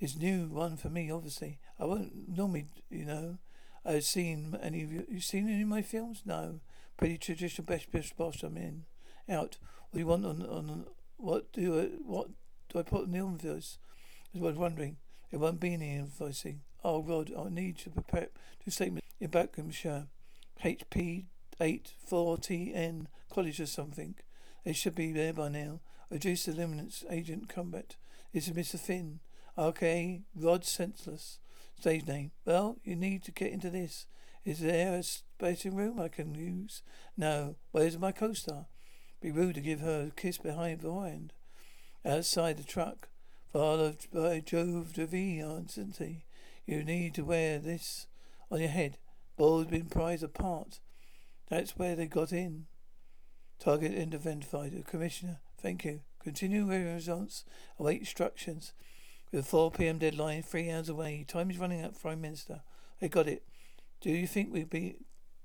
It's 0.00 0.16
new 0.16 0.46
one 0.46 0.76
for 0.76 0.88
me, 0.88 1.10
obviously. 1.10 1.58
I 1.78 1.84
won't 1.84 2.28
normally, 2.28 2.66
you 2.90 3.04
know. 3.04 3.38
I've 3.84 4.04
seen 4.04 4.58
any 4.62 4.82
of 4.82 4.92
you. 4.92 5.06
You 5.10 5.20
seen 5.20 5.48
any 5.48 5.62
of 5.62 5.68
my 5.68 5.82
films? 5.82 6.22
No. 6.24 6.60
Pretty 6.96 7.18
traditional 7.18 7.66
best 7.66 7.92
best 7.92 8.16
boss 8.16 8.42
I'm 8.42 8.56
in. 8.56 8.84
Out. 9.28 9.58
What 9.90 9.92
do 9.94 9.98
you 9.98 10.06
want 10.06 10.24
on 10.24 10.42
on 10.42 10.86
what 11.16 11.52
do 11.52 11.80
I, 11.80 11.84
what 12.04 12.28
do 12.70 12.78
I 12.78 12.82
put 12.82 13.04
on 13.04 13.12
the 13.12 13.20
invoice? 14.34 14.46
I 14.46 14.50
was 14.50 14.58
wondering. 14.58 14.96
It 15.30 15.38
won't 15.38 15.60
be 15.60 15.74
any 15.74 15.98
invoicing. 15.98 16.58
Oh 16.84 17.02
God, 17.02 17.32
I 17.36 17.48
need 17.48 17.78
to 17.78 17.90
prepare 17.90 18.28
to 18.64 18.70
statement 18.70 19.04
in 19.20 19.30
Buckinghamshire. 19.30 20.06
HP 20.64 21.26
eight 21.60 21.92
four 22.06 22.36
TN 22.36 23.06
college 23.32 23.60
or 23.60 23.66
something. 23.66 24.14
It 24.64 24.76
should 24.76 24.94
be 24.94 25.12
there 25.12 25.32
by 25.32 25.48
now. 25.48 25.80
Reduce 26.10 26.44
the 26.44 26.52
luminance 26.52 27.04
agent 27.10 27.48
combat. 27.48 27.96
Is 28.32 28.48
Mr. 28.50 28.78
Finn. 28.78 29.20
Okay, 29.56 30.22
Rod 30.34 30.64
Senseless. 30.64 31.38
Stage 31.78 32.06
name. 32.06 32.30
Well, 32.44 32.78
you 32.84 32.96
need 32.96 33.22
to 33.24 33.32
get 33.32 33.52
into 33.52 33.70
this. 33.70 34.06
Is 34.44 34.60
there 34.60 34.94
a 34.94 35.02
spacing 35.02 35.74
room 35.74 36.00
I 36.00 36.08
can 36.08 36.34
use? 36.34 36.82
No. 37.16 37.56
Where's 37.72 37.98
my 37.98 38.12
co-star? 38.12 38.66
Be 39.20 39.30
rude 39.30 39.54
to 39.54 39.60
give 39.60 39.80
her 39.80 40.08
a 40.08 40.10
kiss 40.10 40.38
behind 40.38 40.80
the 40.80 40.88
behind. 40.88 41.32
Outside 42.04 42.58
the 42.58 42.64
truck. 42.64 43.08
Followed 43.54 44.06
by 44.12 44.40
Jove 44.40 44.94
de 44.94 45.06
V 45.06 45.40
on 45.40 45.66
Cincy. 45.66 46.22
You 46.66 46.82
need 46.82 47.14
to 47.14 47.22
wear 47.22 47.60
this 47.60 48.08
on 48.50 48.58
your 48.58 48.68
head. 48.68 48.98
Ball's 49.36 49.68
been 49.68 49.86
prized 49.86 50.24
apart. 50.24 50.80
That's 51.48 51.76
where 51.76 51.94
they 51.94 52.08
got 52.08 52.32
in. 52.32 52.66
Target 53.60 53.92
identified. 53.96 54.84
Commissioner, 54.88 55.38
thank 55.56 55.84
you. 55.84 56.00
Continue 56.20 56.66
results. 56.66 57.44
Await 57.78 58.00
instructions. 58.00 58.72
With 59.30 59.42
a 59.42 59.48
4 59.48 59.70
p.m. 59.70 59.98
deadline, 59.98 60.42
three 60.42 60.68
hours 60.68 60.88
away. 60.88 61.24
Time 61.28 61.48
is 61.48 61.58
running 61.58 61.80
out, 61.80 62.02
Prime 62.02 62.20
Minister. 62.20 62.62
They 62.98 63.08
got 63.08 63.28
it. 63.28 63.44
Do 64.00 64.10
you 64.10 64.26
think 64.26 64.52
we'd 64.52 64.68
be 64.68 64.96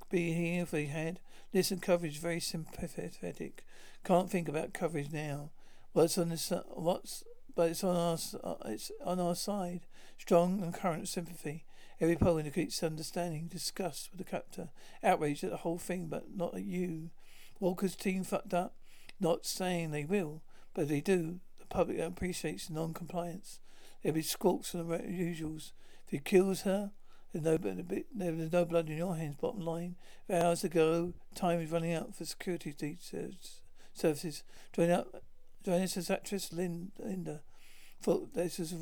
be 0.09 0.33
here 0.33 0.63
if 0.63 0.71
we 0.71 0.87
had? 0.87 1.19
Listen, 1.53 1.77
coverage 1.77 2.17
very 2.17 2.39
sympathetic. 2.39 3.63
Can't 4.03 4.31
think 4.31 4.49
about 4.49 4.73
coverage 4.73 5.11
now. 5.13 5.51
What's 5.93 6.17
on 6.17 6.29
this? 6.29 6.51
What's 6.69 7.23
but 7.59 7.71
it's 7.71 7.83
on 7.83 7.97
our 7.97 8.17
uh, 8.41 8.55
it's 8.67 8.89
on 9.03 9.19
our 9.19 9.35
side. 9.35 9.81
Strong 10.17 10.63
and 10.63 10.73
current 10.73 11.09
sympathy. 11.09 11.65
Every 11.99 12.15
poll 12.15 12.37
indicates 12.37 12.81
understanding, 12.81 13.49
disgust 13.51 14.09
with 14.09 14.19
the 14.19 14.31
captor, 14.31 14.69
outrage 15.03 15.43
at 15.43 15.49
the 15.49 15.57
whole 15.57 15.77
thing, 15.77 16.07
but 16.07 16.33
not 16.33 16.55
at 16.55 16.63
you. 16.63 17.09
Walker's 17.59 17.97
team 17.97 18.23
fucked 18.23 18.53
up. 18.53 18.75
Not 19.19 19.45
saying 19.45 19.91
they 19.91 20.05
will, 20.05 20.41
but 20.73 20.87
they 20.87 21.01
do. 21.01 21.41
The 21.59 21.65
public 21.65 21.99
appreciates 21.99 22.69
non-compliance. 22.69 23.59
There'll 24.01 24.15
be 24.15 24.21
squawks 24.21 24.69
from 24.69 24.87
the 24.87 24.99
usuals. 24.99 25.73
If 26.05 26.11
he 26.11 26.19
kills 26.19 26.61
her, 26.61 26.91
there's 27.33 27.43
no, 27.43 27.57
there's 28.15 28.53
no 28.53 28.63
blood 28.63 28.89
in 28.89 28.95
your 28.95 29.17
hands, 29.17 29.35
bottom 29.35 29.65
line. 29.65 29.97
Hours 30.31 30.63
ago, 30.63 31.11
time 31.35 31.59
is 31.59 31.71
running 31.71 31.93
out 31.93 32.15
for 32.15 32.23
security 32.23 32.73
uh, 33.13 33.17
services. 33.93 34.43
Join 34.71 34.91
up, 34.91 35.23
join 35.65 35.81
us 35.81 35.97
as 35.97 36.09
actress 36.09 36.53
Linda. 36.53 37.41
Thought 38.01 38.33
this 38.33 38.59
was, 38.59 38.73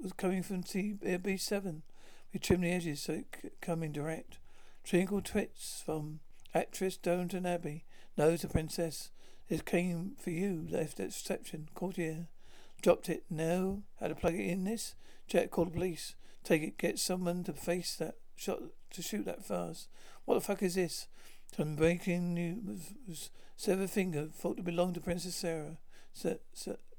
was 0.00 0.12
coming 0.14 0.42
from 0.42 0.62
TB7. 0.64 1.82
We 2.32 2.40
trim 2.40 2.62
the 2.62 2.72
edges 2.72 3.02
so 3.02 3.12
it 3.12 3.52
coming 3.60 3.92
direct. 3.92 4.38
Twinkle 4.84 5.22
twits 5.22 5.82
from 5.84 6.20
actress 6.52 6.96
Downton 6.96 7.46
Abbey. 7.46 7.84
Knows 8.16 8.42
the 8.42 8.48
princess. 8.48 9.10
It 9.48 9.64
came 9.64 10.16
for 10.18 10.30
you. 10.30 10.66
Left 10.68 10.98
at 10.98 11.06
reception. 11.06 11.68
Courtier. 11.74 12.26
Dropped 12.82 13.08
it. 13.08 13.24
No. 13.30 13.84
How 14.00 14.08
to 14.08 14.14
plug 14.14 14.34
it 14.34 14.50
in 14.50 14.64
this? 14.64 14.94
Jet 15.28 15.50
call 15.50 15.66
the 15.66 15.70
police. 15.70 16.16
Take 16.42 16.62
it. 16.62 16.78
Get 16.78 16.98
someone 16.98 17.44
to 17.44 17.52
face 17.52 17.94
that 17.96 18.16
shot 18.34 18.60
to 18.90 19.02
shoot 19.02 19.24
that 19.24 19.44
fast. 19.44 19.88
What 20.24 20.34
the 20.34 20.40
fuck 20.40 20.62
is 20.62 20.74
this? 20.74 21.06
Some 21.56 21.76
breaking 21.76 22.34
news 22.34 23.30
severed 23.56 23.90
finger 23.90 24.26
thought 24.26 24.56
to 24.56 24.62
belong 24.62 24.92
to 24.94 25.00
Princess 25.00 25.36
Sarah. 25.36 25.78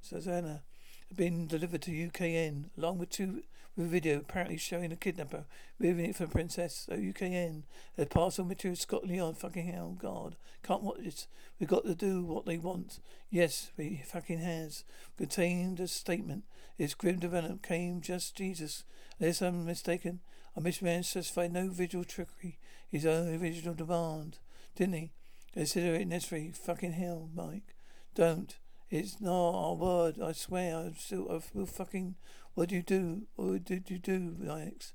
Susanna 0.02 0.64
had 1.10 1.18
been 1.18 1.48
delivered 1.48 1.82
to 1.84 1.92
UKN 1.92 2.66
along 2.78 2.98
with 2.98 3.10
two 3.10 3.44
with 3.76 3.88
a 3.88 3.90
video 3.90 4.20
apparently 4.20 4.58
showing 4.58 4.92
a 4.92 4.96
kidnapper 4.96 5.46
moving 5.80 6.06
it 6.06 6.18
the 6.18 6.28
princess. 6.28 6.86
So 6.88 6.96
UKN. 6.96 7.64
The 7.96 8.06
parcel 8.06 8.46
material 8.46 8.76
Scotland 8.76 9.12
Leon. 9.12 9.36
Fucking 9.36 9.68
hell, 9.68 9.98
God. 10.00 10.36
Can't 10.64 10.84
watch 10.84 11.00
this. 11.04 11.28
We've 11.60 11.70
got 11.70 11.86
to 11.86 11.96
do 11.96 12.24
what 12.24 12.46
they 12.46 12.58
want. 12.58 13.00
Yes, 13.30 13.72
we 13.78 14.04
fucking 14.06 14.40
has. 14.40 14.84
Contained 15.18 15.80
a 15.80 15.88
statement. 15.88 16.44
Its 16.78 16.94
grim 16.94 17.20
development 17.20 17.64
came 17.64 18.02
just 18.02 18.36
Jesus. 18.36 18.84
Unless 19.20 19.42
I'm 19.42 19.66
mistaken, 19.66 20.20
a 20.56 20.62
misman 20.62 21.06
specified 21.06 21.54
no 21.54 21.70
visual 21.70 22.04
trickery. 22.04 22.58
His 22.90 23.06
own 23.06 23.36
original 23.36 23.74
demand. 23.74 24.40
Didn't 24.76 24.96
he? 24.96 25.12
Consider 25.54 25.96
it 25.96 26.08
necessary. 26.08 26.52
Fucking 26.52 26.94
hell, 26.94 27.30
Mike. 27.34 27.76
Don't. 28.14 28.58
It's 28.90 29.20
not 29.20 29.72
a 29.72 29.74
word. 29.74 30.20
I 30.22 30.32
swear. 30.32 30.78
I 30.78 30.92
still. 30.98 31.28
I 31.32 31.42
will 31.54 31.66
fucking. 31.66 32.16
What 32.54 32.70
did 32.70 32.76
you 32.76 32.82
do? 32.84 33.22
What 33.36 33.66
did 33.66 33.90
you 33.90 33.98
do, 33.98 34.38
Alex? 34.48 34.94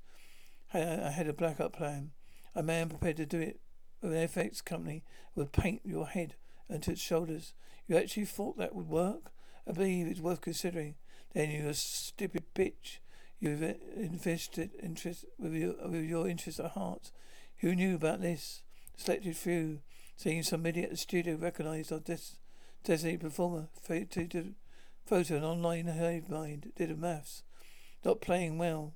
I 0.73 0.79
had 0.79 1.27
a 1.27 1.33
blackout 1.33 1.73
plan. 1.73 2.11
A 2.55 2.63
man 2.63 2.89
prepared 2.89 3.17
to 3.17 3.25
do 3.25 3.39
it 3.39 3.59
with 4.01 4.13
an 4.13 4.27
FX 4.27 4.63
company 4.63 5.03
would 5.35 5.51
paint 5.51 5.81
your 5.83 6.07
head 6.07 6.35
and 6.69 6.81
to 6.83 6.91
its 6.91 7.01
shoulders. 7.01 7.53
You 7.87 7.97
actually 7.97 8.25
thought 8.25 8.57
that 8.57 8.73
would 8.73 8.87
work? 8.87 9.31
I 9.67 9.73
believe 9.73 10.07
it's 10.07 10.21
worth 10.21 10.41
considering. 10.41 10.95
Then 11.33 11.51
you 11.51 11.67
a 11.67 11.73
stupid 11.73 12.45
bitch. 12.55 12.99
You've 13.39 13.63
invested 13.95 14.71
interest 14.81 15.25
with 15.37 15.53
your, 15.53 15.75
with 15.87 16.05
your 16.05 16.27
interest 16.27 16.59
at 16.59 16.71
heart. 16.71 17.11
Who 17.57 17.75
knew 17.75 17.95
about 17.95 18.21
this? 18.21 18.63
Selected 18.97 19.35
few. 19.35 19.79
Seeing 20.15 20.43
some 20.43 20.65
idiot 20.65 20.85
at 20.85 20.91
the 20.91 20.97
studio 20.97 21.35
recognized 21.35 21.91
our 21.91 21.99
des- 21.99 22.37
designated 22.83 23.21
performer. 23.21 23.67
Photo 23.83 25.35
and 25.35 25.45
online 25.45 25.87
hive 25.87 26.29
mind. 26.29 26.71
Did 26.75 26.91
a 26.91 26.95
maths. 26.95 27.43
Not 28.03 28.21
playing 28.21 28.57
well. 28.57 28.93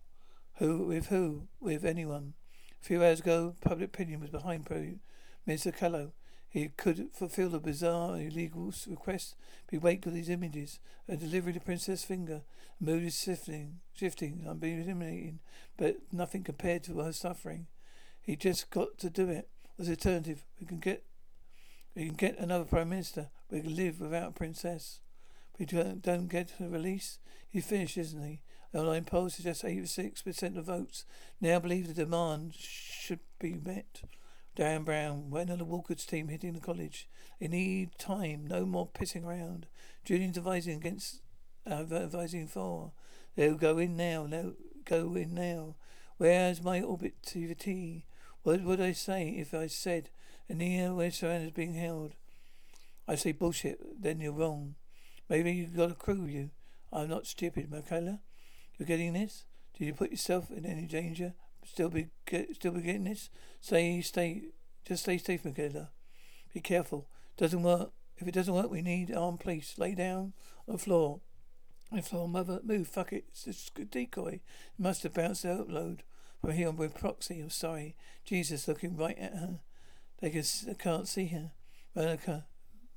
Who 0.58 0.88
with 0.88 1.08
who? 1.08 1.48
With 1.60 1.84
anyone. 1.84 2.34
A 2.82 2.86
few 2.86 3.04
hours 3.04 3.20
ago, 3.20 3.56
public 3.62 3.90
opinion 3.90 4.22
was 4.22 4.30
behind 4.30 4.66
Pro 4.66 4.96
Mr. 5.48 5.76
Callow. 5.76 6.14
He 6.48 6.70
could 6.70 7.10
fulfill 7.14 7.50
the 7.50 7.60
bizarre 7.60 8.18
illegal 8.18 8.72
request, 8.88 9.36
be 9.70 9.78
waked 9.78 10.06
with 10.06 10.14
these 10.14 10.30
images, 10.30 10.80
a 11.06 11.18
delivery 11.18 11.52
to 11.52 11.60
Princess 11.60 12.06
Finger. 12.06 12.44
Mood 12.80 13.04
is 13.04 13.20
shifting, 13.20 13.80
shifting, 13.94 14.44
eliminating, 14.46 15.40
but 15.76 15.98
nothing 16.14 16.44
compared 16.44 16.84
to 16.84 17.00
her 17.00 17.12
suffering. 17.12 17.68
He 18.22 18.38
just 18.38 18.70
got 18.70 18.98
to 19.00 19.10
do 19.10 19.28
it. 19.28 19.50
As 19.78 19.90
alternative, 19.90 20.46
we 20.58 20.66
can 20.66 20.80
get 20.80 21.04
we 21.94 22.06
can 22.06 22.16
get 22.16 22.40
another 22.40 22.64
Prime 22.64 22.90
Minister. 22.90 23.30
We 23.50 23.62
can 23.62 23.76
live 23.76 24.02
without 24.02 24.30
a 24.30 24.32
princess. 24.32 25.00
We 25.60 25.66
don't, 25.66 26.28
get 26.28 26.54
a 26.60 26.68
release. 26.68 27.20
He's 27.50 27.66
finished, 27.66 27.98
isn't 27.98 28.24
he? 28.24 28.42
Online 28.74 29.06
poll 29.06 29.30
suggests 29.30 29.64
86% 29.64 30.58
of 30.58 30.66
votes 30.66 31.06
now 31.40 31.60
believe 31.60 31.88
the 31.88 31.94
demand 31.94 32.54
should 32.56 33.22
be 33.40 33.54
met. 33.54 34.02
Dan 34.56 34.84
Brown, 34.84 35.30
when 35.30 35.50
are 35.50 35.58
the 35.58 35.66
Walker's 35.66 36.06
team 36.06 36.28
hitting 36.28 36.54
the 36.54 36.60
college? 36.60 37.08
They 37.40 37.48
need 37.48 37.98
time, 37.98 38.48
no 38.48 38.66
more 38.66 38.88
pissing 38.88 39.26
around. 39.26 39.68
Julian's 40.04 40.38
advising 40.38 40.78
against, 40.78 41.22
uh, 41.70 41.86
advising 41.92 42.48
for. 42.48 42.92
They'll 43.36 43.56
go 43.56 43.78
in 43.78 43.96
now, 43.96 44.28
they'll 44.28 44.54
go 44.84 45.16
in 45.16 45.34
now. 45.34 45.76
Where's 46.18 46.62
my 46.62 46.82
orbit 46.82 47.16
to 47.28 47.48
the 47.48 47.56
T? 47.56 48.06
What 48.44 48.62
would 48.62 48.80
I 48.80 48.94
say 48.94 49.30
if 49.30 49.54
I 49.54 49.68
said 49.68 50.10
near 50.50 50.94
where 50.94 51.08
is 51.08 51.52
being 51.52 51.74
held? 51.74 52.14
I 53.08 53.16
say 53.16 53.32
bullshit, 53.32 53.80
then 54.02 54.20
you're 54.20 54.34
wrong. 54.34 54.76
Maybe 55.30 55.52
you've 55.52 55.76
got 55.76 55.92
a 55.92 55.96
crew, 55.96 56.26
you. 56.26 56.52
I'm 56.92 57.10
not 57.10 57.28
stupid, 57.28 57.70
Malaika. 57.70 58.20
You're 58.78 58.88
getting 58.88 59.14
this? 59.14 59.46
Did 59.78 59.86
you 59.86 59.94
put 59.94 60.12
yourself 60.12 60.50
in 60.50 60.66
any 60.66 60.86
danger? 60.86 61.34
Still 61.64 61.90
be 61.90 62.08
get, 62.26 62.56
still 62.56 62.72
be 62.72 62.82
getting 62.82 63.06
this? 63.06 63.30
Say 63.60 64.02
stay, 64.02 64.44
just 64.86 65.04
stay 65.04 65.18
safe, 65.18 65.44
Malaika. 65.44 65.90
Be 66.54 66.62
careful. 66.62 67.10
Doesn't 67.38 67.64
work. 67.64 67.92
If 68.18 68.28
it 68.28 68.34
doesn't 68.34 68.54
work, 68.54 68.72
we 68.72 68.82
need 68.82 69.14
armed 69.14 69.42
police. 69.42 69.78
Lay 69.78 69.94
down 69.94 70.34
on 70.68 70.74
the 70.74 70.78
floor. 70.78 71.20
On 71.92 71.98
the 71.98 72.04
floor, 72.04 72.28
mother, 72.28 72.62
move. 72.64 72.88
Fuck 72.88 73.12
it. 73.14 73.26
It's 73.46 73.72
a 73.78 73.84
decoy. 73.84 74.40
It 74.40 74.80
must 74.80 75.04
have 75.04 75.14
bounced 75.14 75.44
the 75.44 75.50
upload 75.50 76.00
from 76.40 76.52
here 76.52 76.72
with 76.72 76.96
proxy. 76.96 77.42
I'm 77.42 77.50
sorry. 77.50 77.98
Jesus, 78.24 78.68
looking 78.68 78.96
right 78.96 79.18
at 79.18 79.34
her. 79.34 79.60
They, 80.22 80.30
can, 80.30 80.44
can't 80.80 81.08
see 81.08 81.28
her. 81.28 81.52
Veronica, 81.94 82.46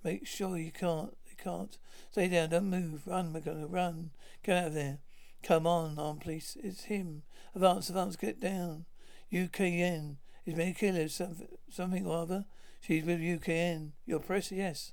make 0.04 0.26
sure 0.26 0.56
you 0.56 0.72
can't. 0.72 1.16
They 1.26 1.42
can't. 1.42 1.76
Stay 2.10 2.28
down. 2.28 2.50
Don't 2.50 2.70
move. 2.70 3.06
Run, 3.06 3.32
we're 3.32 3.40
gonna 3.40 3.66
run. 3.66 4.10
Get 4.42 4.56
out 4.56 4.66
of 4.68 4.74
there. 4.74 4.98
Come 5.42 5.66
on, 5.66 5.98
armed 5.98 6.22
police. 6.22 6.56
It's 6.62 6.84
him. 6.84 7.22
Advance, 7.54 7.88
advance, 7.88 8.16
get 8.16 8.40
down. 8.40 8.86
UKN. 9.32 10.16
Is 10.46 10.54
Mary 10.54 10.72
Killer 10.72 11.08
something, 11.08 11.48
something 11.70 12.06
or 12.06 12.18
other? 12.18 12.46
She's 12.80 13.04
with 13.04 13.20
UKN. 13.20 13.90
Your 14.06 14.20
press? 14.20 14.50
Yes. 14.50 14.92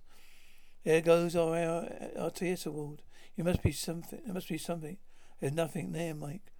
There 0.83 1.01
goes 1.01 1.35
our, 1.35 1.55
our 1.57 2.29
RTS 2.29 2.65
award. 2.65 3.01
You 3.35 3.43
must 3.43 3.63
be 3.63 3.71
something. 3.71 4.21
There 4.23 4.33
must 4.33 4.49
be 4.49 4.57
something. 4.57 4.97
There's 5.39 5.53
nothing 5.53 5.91
there, 5.91 6.13
Mike. 6.13 6.51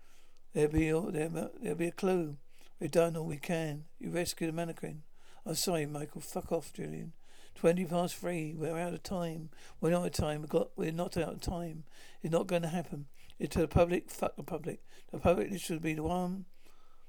There'll 0.53 0.71
be 0.71 0.91
there, 1.11 1.29
there'll 1.29 1.77
be 1.77 1.87
a 1.87 1.91
clue. 1.91 2.37
We've 2.79 2.91
done 2.91 3.15
all 3.15 3.25
we 3.25 3.37
can. 3.37 3.85
You 3.99 4.09
rescued 4.09 4.49
a 4.49 4.53
mannequin. 4.53 5.03
I'm 5.45 5.55
sorry, 5.55 5.85
Michael. 5.85 6.21
Fuck 6.21 6.51
off, 6.51 6.73
Julian. 6.73 7.13
Twenty 7.55 7.85
past 7.85 8.15
three. 8.15 8.53
We're 8.53 8.77
out 8.77 8.93
of 8.93 9.03
time. 9.03 9.49
We're 9.81 9.91
not 9.91 10.01
out 10.01 10.07
of 10.07 10.11
time. 10.13 10.41
We 10.41 10.47
got. 10.47 10.69
We're 10.75 10.91
not 10.91 11.17
out 11.17 11.33
of 11.33 11.41
time. 11.41 11.85
It's 12.21 12.31
not 12.31 12.47
going 12.47 12.61
to 12.63 12.67
happen. 12.67 13.07
It's 13.39 13.53
to 13.53 13.61
the 13.61 13.67
public. 13.67 14.11
Fuck 14.11 14.35
the 14.35 14.43
public. 14.43 14.81
The 15.11 15.19
public 15.19 15.57
should 15.59 15.81
be 15.81 15.93
the 15.93 16.03
one. 16.03 16.45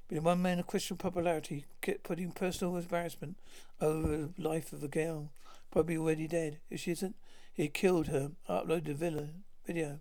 Be 0.07 0.15
the 0.15 0.21
one 0.21 0.41
man 0.41 0.59
of 0.59 0.67
Christian 0.67 0.95
popularity, 0.95 1.65
get 1.81 2.03
putting 2.03 2.31
personal 2.31 2.77
embarrassment 2.77 3.35
over 3.81 4.07
the 4.07 4.31
life 4.37 4.71
of 4.71 4.81
a 4.81 4.87
girl, 4.87 5.33
probably 5.69 5.97
already 5.97 6.29
dead. 6.29 6.59
If 6.69 6.79
she 6.79 6.91
isn't, 6.91 7.17
he 7.53 7.67
killed 7.67 8.07
her. 8.07 8.31
Upload 8.49 8.85
the 8.85 8.93
villa 8.93 9.27
video. 9.65 9.99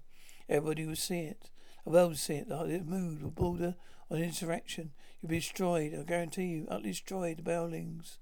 Everybody 0.48 0.86
will 0.86 0.94
see 0.94 1.22
it. 1.22 1.50
The 1.84 1.90
world 1.90 2.10
will 2.10 2.16
see 2.16 2.34
it. 2.34 2.48
The 2.48 2.82
mood 2.86 3.20
will 3.20 3.32
border 3.32 3.74
on 4.08 4.18
insurrection. 4.18 4.92
You'll 5.20 5.30
be 5.30 5.40
destroyed. 5.40 5.92
I 5.98 6.04
guarantee 6.04 6.44
you, 6.44 6.68
utterly 6.70 6.90
destroyed. 6.90 7.38
The 7.38 7.42
Bowlings 7.42 8.18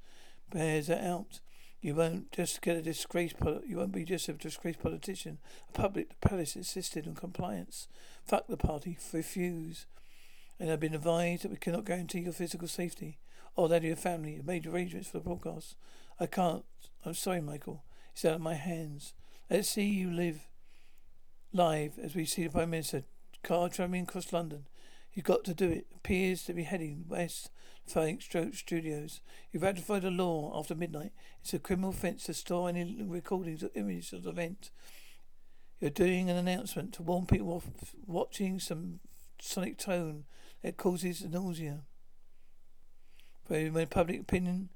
bears 0.51 0.89
it 0.89 1.03
out. 1.03 1.41
You 1.85 1.95
won't 1.95 2.33
just 2.33 2.63
get 2.63 2.79
a 2.79 2.81
disgraced. 2.81 3.37
You 3.67 3.77
won't 3.77 3.93
be 3.93 4.07
just 4.07 4.31
a 4.31 4.33
disgraced 4.33 4.81
politician. 4.81 5.37
A 5.69 5.73
public 5.73 6.19
palace 6.23 6.57
insisted 6.57 7.07
on 7.07 7.15
compliance. 7.15 7.89
Fuck 8.25 8.47
the 8.47 8.57
party. 8.57 8.97
Refuse. 9.13 9.85
And 10.59 10.71
I've 10.71 10.81
been 10.81 10.95
advised 10.95 11.43
that 11.43 11.51
we 11.51 11.59
cannot 11.59 11.85
guarantee 11.85 12.21
your 12.21 12.33
physical 12.33 12.69
safety 12.69 13.19
or 13.55 13.69
that 13.69 13.77
of 13.77 13.85
your 13.85 13.97
family. 13.97 14.37
You've 14.37 14.47
made 14.47 14.67
arrangements 14.67 15.11
for 15.11 15.19
the 15.19 15.25
broadcast. 15.25 15.77
I 16.19 16.25
can't. 16.25 16.65
I'm 17.05 17.13
sorry, 17.13 17.43
Michael. 17.43 17.85
It's 18.15 18.25
out 18.25 18.37
of 18.37 18.41
my 18.41 18.55
hands. 18.55 19.13
Let's 19.51 19.69
see 19.69 19.85
you 19.85 20.11
live 20.11 20.49
live 21.53 21.99
as 22.03 22.15
we 22.15 22.25
see 22.25 22.45
the 22.45 22.51
Prime 22.51 22.71
Minister 22.71 23.05
car 23.43 23.69
travelling 23.69 24.05
across 24.05 24.33
London. 24.33 24.65
You've 25.15 25.25
got 25.25 25.45
to 25.45 25.55
do 25.55 25.71
it. 25.71 25.87
Appears 25.95 26.45
to 26.45 26.53
be 26.53 26.65
heading 26.65 27.05
west 27.09 27.51
Frank 27.87 28.23
Stroke 28.23 28.55
Studios. 28.55 29.21
You've 29.53 29.63
ratified 29.63 30.05
a 30.05 30.11
law 30.11 30.53
after 30.59 30.75
midnight. 30.75 31.13
It's 31.41 31.55
a 31.55 31.59
criminal 31.59 31.91
offence 31.91 32.25
to 32.25 32.35
store 32.35 32.69
any 32.69 32.97
recordings 33.01 33.63
or 33.63 33.71
images 33.75 34.13
of 34.13 34.25
the 34.25 34.31
event. 34.31 34.71
You're 35.81 35.91
doing 35.91 36.31
an 36.31 36.37
announcement 36.37 36.95
to 36.95 37.03
warn 37.03 37.27
people 37.27 37.53
off 37.53 37.67
watching 38.07 38.59
some 38.59 39.01
sonic 39.41 39.79
tone 39.79 40.25
that 40.63 40.77
causes 40.77 41.25
nausea. 41.25 41.83
When 43.47 43.87
public 43.87 44.21
opinion 44.21 44.71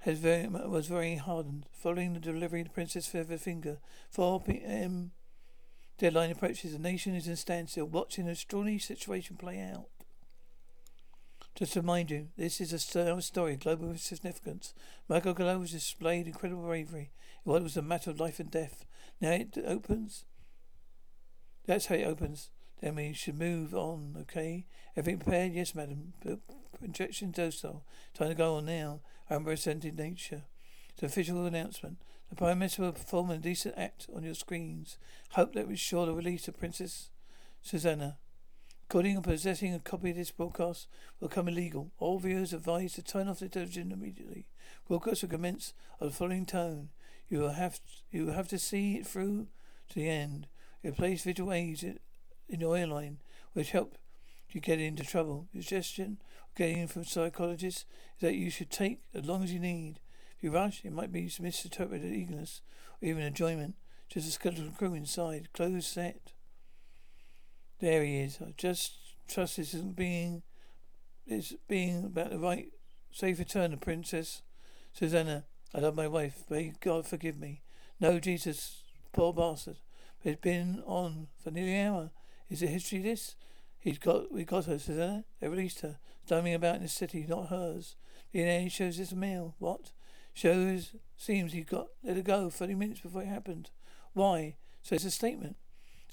has 0.00 0.18
very 0.18 0.46
was 0.48 0.86
very 0.86 1.16
hardened 1.16 1.66
following 1.72 2.14
the 2.14 2.20
delivery 2.20 2.60
of 2.60 2.72
Princess 2.72 3.06
Feather 3.06 3.38
Finger. 3.38 3.78
4 4.10 4.40
p.m. 4.42 5.12
deadline 5.98 6.30
approaches. 6.30 6.72
The 6.72 6.78
nation 6.78 7.14
is 7.14 7.28
in 7.28 7.36
standstill, 7.36 7.86
watching 7.86 8.26
the 8.26 8.32
extraordinary 8.32 8.78
situation 8.78 9.36
play 9.36 9.60
out. 9.60 9.86
Just 11.54 11.74
to 11.74 11.80
remind 11.80 12.10
you, 12.10 12.28
this 12.36 12.60
is 12.60 12.72
a 12.72 12.78
story 12.78 13.54
of 13.54 13.60
global 13.60 13.94
significance. 13.96 14.72
Michael 15.08 15.34
Gallows 15.34 15.72
displayed 15.72 16.26
incredible 16.26 16.62
bravery 16.62 17.10
in 17.44 17.52
what 17.52 17.62
was 17.62 17.76
a 17.76 17.82
matter 17.82 18.10
of 18.10 18.18
life 18.18 18.40
and 18.40 18.50
death. 18.50 18.86
Now 19.20 19.32
it 19.32 19.58
opens. 19.66 20.24
That's 21.66 21.86
how 21.86 21.96
it 21.96 22.06
opens. 22.06 22.50
Then 22.80 22.96
we 22.96 23.12
should 23.12 23.38
move 23.38 23.74
on, 23.74 24.16
okay? 24.22 24.66
Everything 24.96 25.20
prepared? 25.20 25.52
Yes, 25.52 25.74
madam. 25.74 26.14
Injection 26.82 27.30
docile. 27.30 27.84
Time 28.14 28.30
to 28.30 28.34
go 28.34 28.56
on 28.56 28.64
now. 28.64 29.00
Unprecedented 29.28 29.96
nature. 29.96 30.44
It's 30.94 31.02
an 31.02 31.06
official 31.06 31.46
announcement. 31.46 31.98
The 32.32 32.36
Prime 32.36 32.60
Minister 32.60 32.80
will 32.80 32.92
perform 32.92 33.28
a 33.28 33.36
decent 33.36 33.74
act 33.76 34.06
on 34.16 34.22
your 34.22 34.34
screens. 34.34 34.96
Hope 35.32 35.52
that 35.52 35.68
we 35.68 35.76
sure 35.76 36.06
the 36.06 36.14
release 36.14 36.48
of 36.48 36.58
Princess 36.58 37.10
Susanna 37.60 38.16
Recording 38.88 39.16
and 39.16 39.24
possessing 39.24 39.74
a 39.74 39.78
copy 39.78 40.08
of 40.08 40.16
this 40.16 40.30
broadcast 40.30 40.88
will 41.20 41.28
become 41.28 41.46
illegal. 41.46 41.90
All 41.98 42.18
viewers 42.18 42.54
advised 42.54 42.94
to 42.94 43.02
turn 43.02 43.28
off 43.28 43.40
the 43.40 43.50
television 43.50 43.92
immediately. 43.92 44.46
Broadcast 44.88 45.20
will 45.20 45.28
commence 45.28 45.74
on 46.00 46.08
the 46.08 46.14
following 46.14 46.46
tone. 46.46 46.88
You 47.28 47.40
will 47.40 47.50
have 47.52 47.80
you 48.10 48.24
will 48.24 48.32
have 48.32 48.48
to 48.48 48.58
see 48.58 48.94
it 48.94 49.06
through 49.06 49.48
to 49.90 49.94
the 49.94 50.08
end. 50.08 50.46
You 50.82 50.92
place 50.92 51.24
visual 51.24 51.52
aids 51.52 51.84
in 51.84 51.98
your 52.48 52.78
airline, 52.78 53.18
which 53.52 53.72
help 53.72 53.98
you 54.50 54.62
get 54.62 54.80
into 54.80 55.04
trouble. 55.04 55.48
The 55.52 55.60
suggestion 55.60 56.16
getting 56.56 56.78
in 56.78 56.88
from 56.88 57.04
psychologists 57.04 57.84
is 58.16 58.20
that 58.22 58.36
you 58.36 58.48
should 58.48 58.70
take 58.70 59.00
as 59.12 59.26
long 59.26 59.44
as 59.44 59.52
you 59.52 59.60
need. 59.60 60.00
You 60.42 60.50
rush, 60.50 60.84
it 60.84 60.92
might 60.92 61.12
be 61.12 61.30
misinterpreted 61.40 62.12
eagerness 62.12 62.62
or 63.00 63.08
even 63.08 63.22
enjoyment. 63.22 63.76
Just 64.08 64.28
a 64.28 64.32
skeleton 64.32 64.72
crew 64.72 64.92
inside, 64.92 65.52
closed 65.52 65.86
set. 65.86 66.32
There 67.78 68.02
he 68.02 68.18
is. 68.18 68.38
I 68.42 68.52
just 68.56 68.92
trust 69.28 69.56
this 69.56 69.72
isn't 69.72 69.96
being 69.96 70.42
it's 71.26 71.54
being 71.68 72.04
about 72.04 72.30
the 72.30 72.38
right 72.38 72.72
safe 73.12 73.38
return 73.38 73.76
Princess 73.78 74.42
Susanna. 74.92 75.44
I 75.72 75.78
love 75.78 75.94
my 75.94 76.08
wife. 76.08 76.42
May 76.50 76.72
God 76.80 77.06
forgive 77.06 77.38
me. 77.38 77.62
No, 78.00 78.18
Jesus, 78.18 78.82
poor 79.12 79.32
bastard. 79.32 79.76
But 80.22 80.32
it's 80.32 80.40
been 80.40 80.82
on 80.84 81.28
for 81.42 81.52
nearly 81.52 81.76
an 81.76 81.86
hour. 81.86 82.10
Is 82.50 82.60
the 82.60 82.66
history 82.66 82.98
this? 82.98 83.36
He's 83.78 83.98
got 83.98 84.32
we 84.32 84.44
got 84.44 84.64
her, 84.64 84.80
Susanna. 84.80 85.24
They 85.40 85.46
released 85.46 85.80
her. 85.82 85.98
Stoning 86.26 86.54
about 86.54 86.76
in 86.76 86.82
the 86.82 86.88
city, 86.88 87.26
not 87.28 87.48
hers. 87.48 87.94
DNA 88.34 88.70
shows 88.70 88.98
it's 88.98 89.12
a 89.12 89.16
male. 89.16 89.54
What? 89.58 89.92
Shows 90.34 90.96
seems 91.16 91.52
he 91.52 91.62
got 91.62 91.88
let 92.02 92.16
her 92.16 92.22
go 92.22 92.50
thirty 92.50 92.74
minutes 92.74 93.00
before 93.00 93.22
it 93.22 93.28
happened. 93.28 93.70
Why? 94.12 94.56
So 94.82 94.94
it's 94.94 95.04
a 95.04 95.10
statement. 95.10 95.56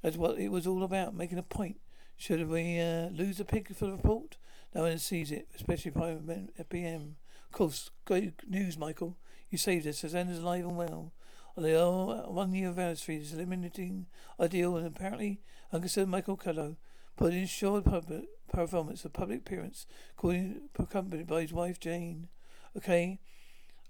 That's 0.01 0.17
what 0.17 0.39
it 0.39 0.49
was 0.49 0.67
all 0.67 0.84
about, 0.84 1.15
making 1.15 1.38
a 1.38 1.43
point. 1.43 1.77
Should 2.17 2.47
we 2.49 2.79
uh, 2.79 3.10
lose 3.10 3.39
a 3.39 3.45
pig 3.45 3.73
for 3.75 3.86
the 3.86 3.93
report? 3.93 4.38
No 4.75 4.84
one 4.84 4.97
sees 4.97 5.32
it, 5.32 5.47
especially 5.55 5.91
Prime 5.91 6.49
PM. 6.69 7.15
Of 7.47 7.51
course, 7.51 7.89
great 8.05 8.47
news, 8.47 8.77
Michael. 8.77 9.17
You 9.49 9.58
saved 9.58 9.88
us. 9.88 9.97
Susanna's 9.99 10.39
alive 10.39 10.65
and 10.65 10.77
well. 10.77 11.13
On 11.58 11.63
the 11.63 12.23
one 12.27 12.53
year 12.53 12.67
anniversary 12.67 13.17
is 13.17 13.34
eliminating 13.34 14.05
ideal 14.39 14.77
and 14.77 14.86
apparently 14.86 15.41
unconcerned 15.73 16.12
Michael 16.12 16.38
Callow 16.38 16.77
put 17.17 17.34
in 17.34 17.47
short 17.47 17.86
public 17.86 18.25
performance 18.51 19.03
of 19.03 19.13
public 19.13 19.39
appearance, 19.39 19.86
accompanied 20.77 21.27
by 21.27 21.41
his 21.41 21.51
wife 21.51 21.79
Jane. 21.79 22.29
Okay. 22.77 23.19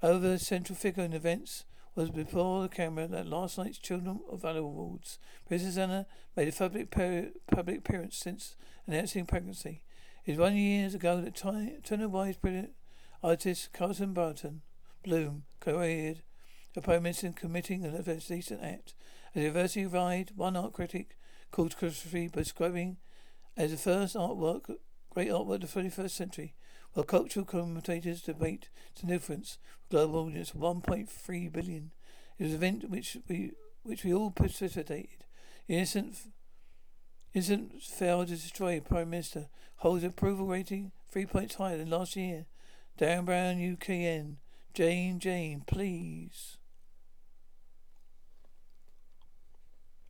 Over 0.02 0.30
the 0.30 0.40
central 0.40 0.78
figure 0.78 1.04
in 1.04 1.12
events 1.12 1.66
was 1.94 2.10
before 2.10 2.62
the 2.62 2.70
camera 2.70 3.10
at 3.12 3.28
last 3.28 3.58
night's 3.58 3.78
Children 3.78 4.22
of 4.32 4.42
Valor 4.42 4.60
Awards. 4.60 5.20
Princess 5.46 5.78
Anna 5.78 6.06
made 6.38 6.48
a 6.48 6.52
public, 6.54 6.90
public 7.52 7.80
appearance 7.80 8.16
since 8.16 8.56
announcing 8.88 9.26
pregnancy. 9.26 9.84
It 10.26 10.32
was 10.32 10.40
one 10.40 10.56
year 10.56 10.88
ago 10.88 11.20
that 11.20 11.36
Turner 11.36 12.08
Prize 12.08 12.38
brilliant 12.38 12.72
artist 13.22 13.74
Carlton 13.74 14.14
Barton 14.14 14.62
Bloom 15.04 15.44
the 15.66 16.82
Prime 16.82 17.04
Minister 17.04 17.34
committing 17.34 17.84
a 17.84 18.02
decent 18.02 18.64
act. 18.64 18.94
A 19.36 19.42
diversity 19.42 19.86
ride, 19.86 20.32
one 20.36 20.56
art 20.56 20.72
critic 20.72 21.18
called 21.52 21.76
Christopher 21.76 22.28
describing 22.28 22.98
as 23.58 23.72
the 23.72 23.78
first 23.78 24.16
artwork, 24.16 24.74
great 25.10 25.30
artwork 25.30 25.64
of 25.64 25.74
the 25.74 25.82
21st 25.82 26.12
century. 26.12 26.54
While 26.93 27.06
cultural 27.06 27.45
commentators 27.45 28.21
debate 28.21 28.69
significance 28.95 29.58
for 29.84 29.97
global 29.97 30.25
audience 30.25 30.52
of 30.52 30.60
1.3 30.60 31.52
billion, 31.52 31.91
it 32.38 32.43
was 32.43 32.52
an 32.54 32.58
event 32.58 32.89
which 32.89 33.17
we 33.28 33.52
which 33.84 34.04
we 34.04 34.13
all 34.13 34.32
participated. 34.32 35.25
The 35.67 35.75
innocent, 35.75 36.17
innocent 37.34 37.82
failed 37.82 38.28
to 38.28 38.36
destroy 38.36 38.80
Prime 38.80 39.10
Minister 39.10 39.47
holds 39.78 40.04
approval 40.04 40.45
rating 40.45 40.91
three 41.10 41.25
points 41.25 41.56
higher 41.56 41.78
than 41.78 41.89
last 41.89 42.15
year. 42.15 42.45
Darren 42.99 43.25
Brown, 43.25 43.56
UKN. 43.56 44.36
Jane, 44.73 45.19
Jane, 45.19 45.63
please. 45.65 46.59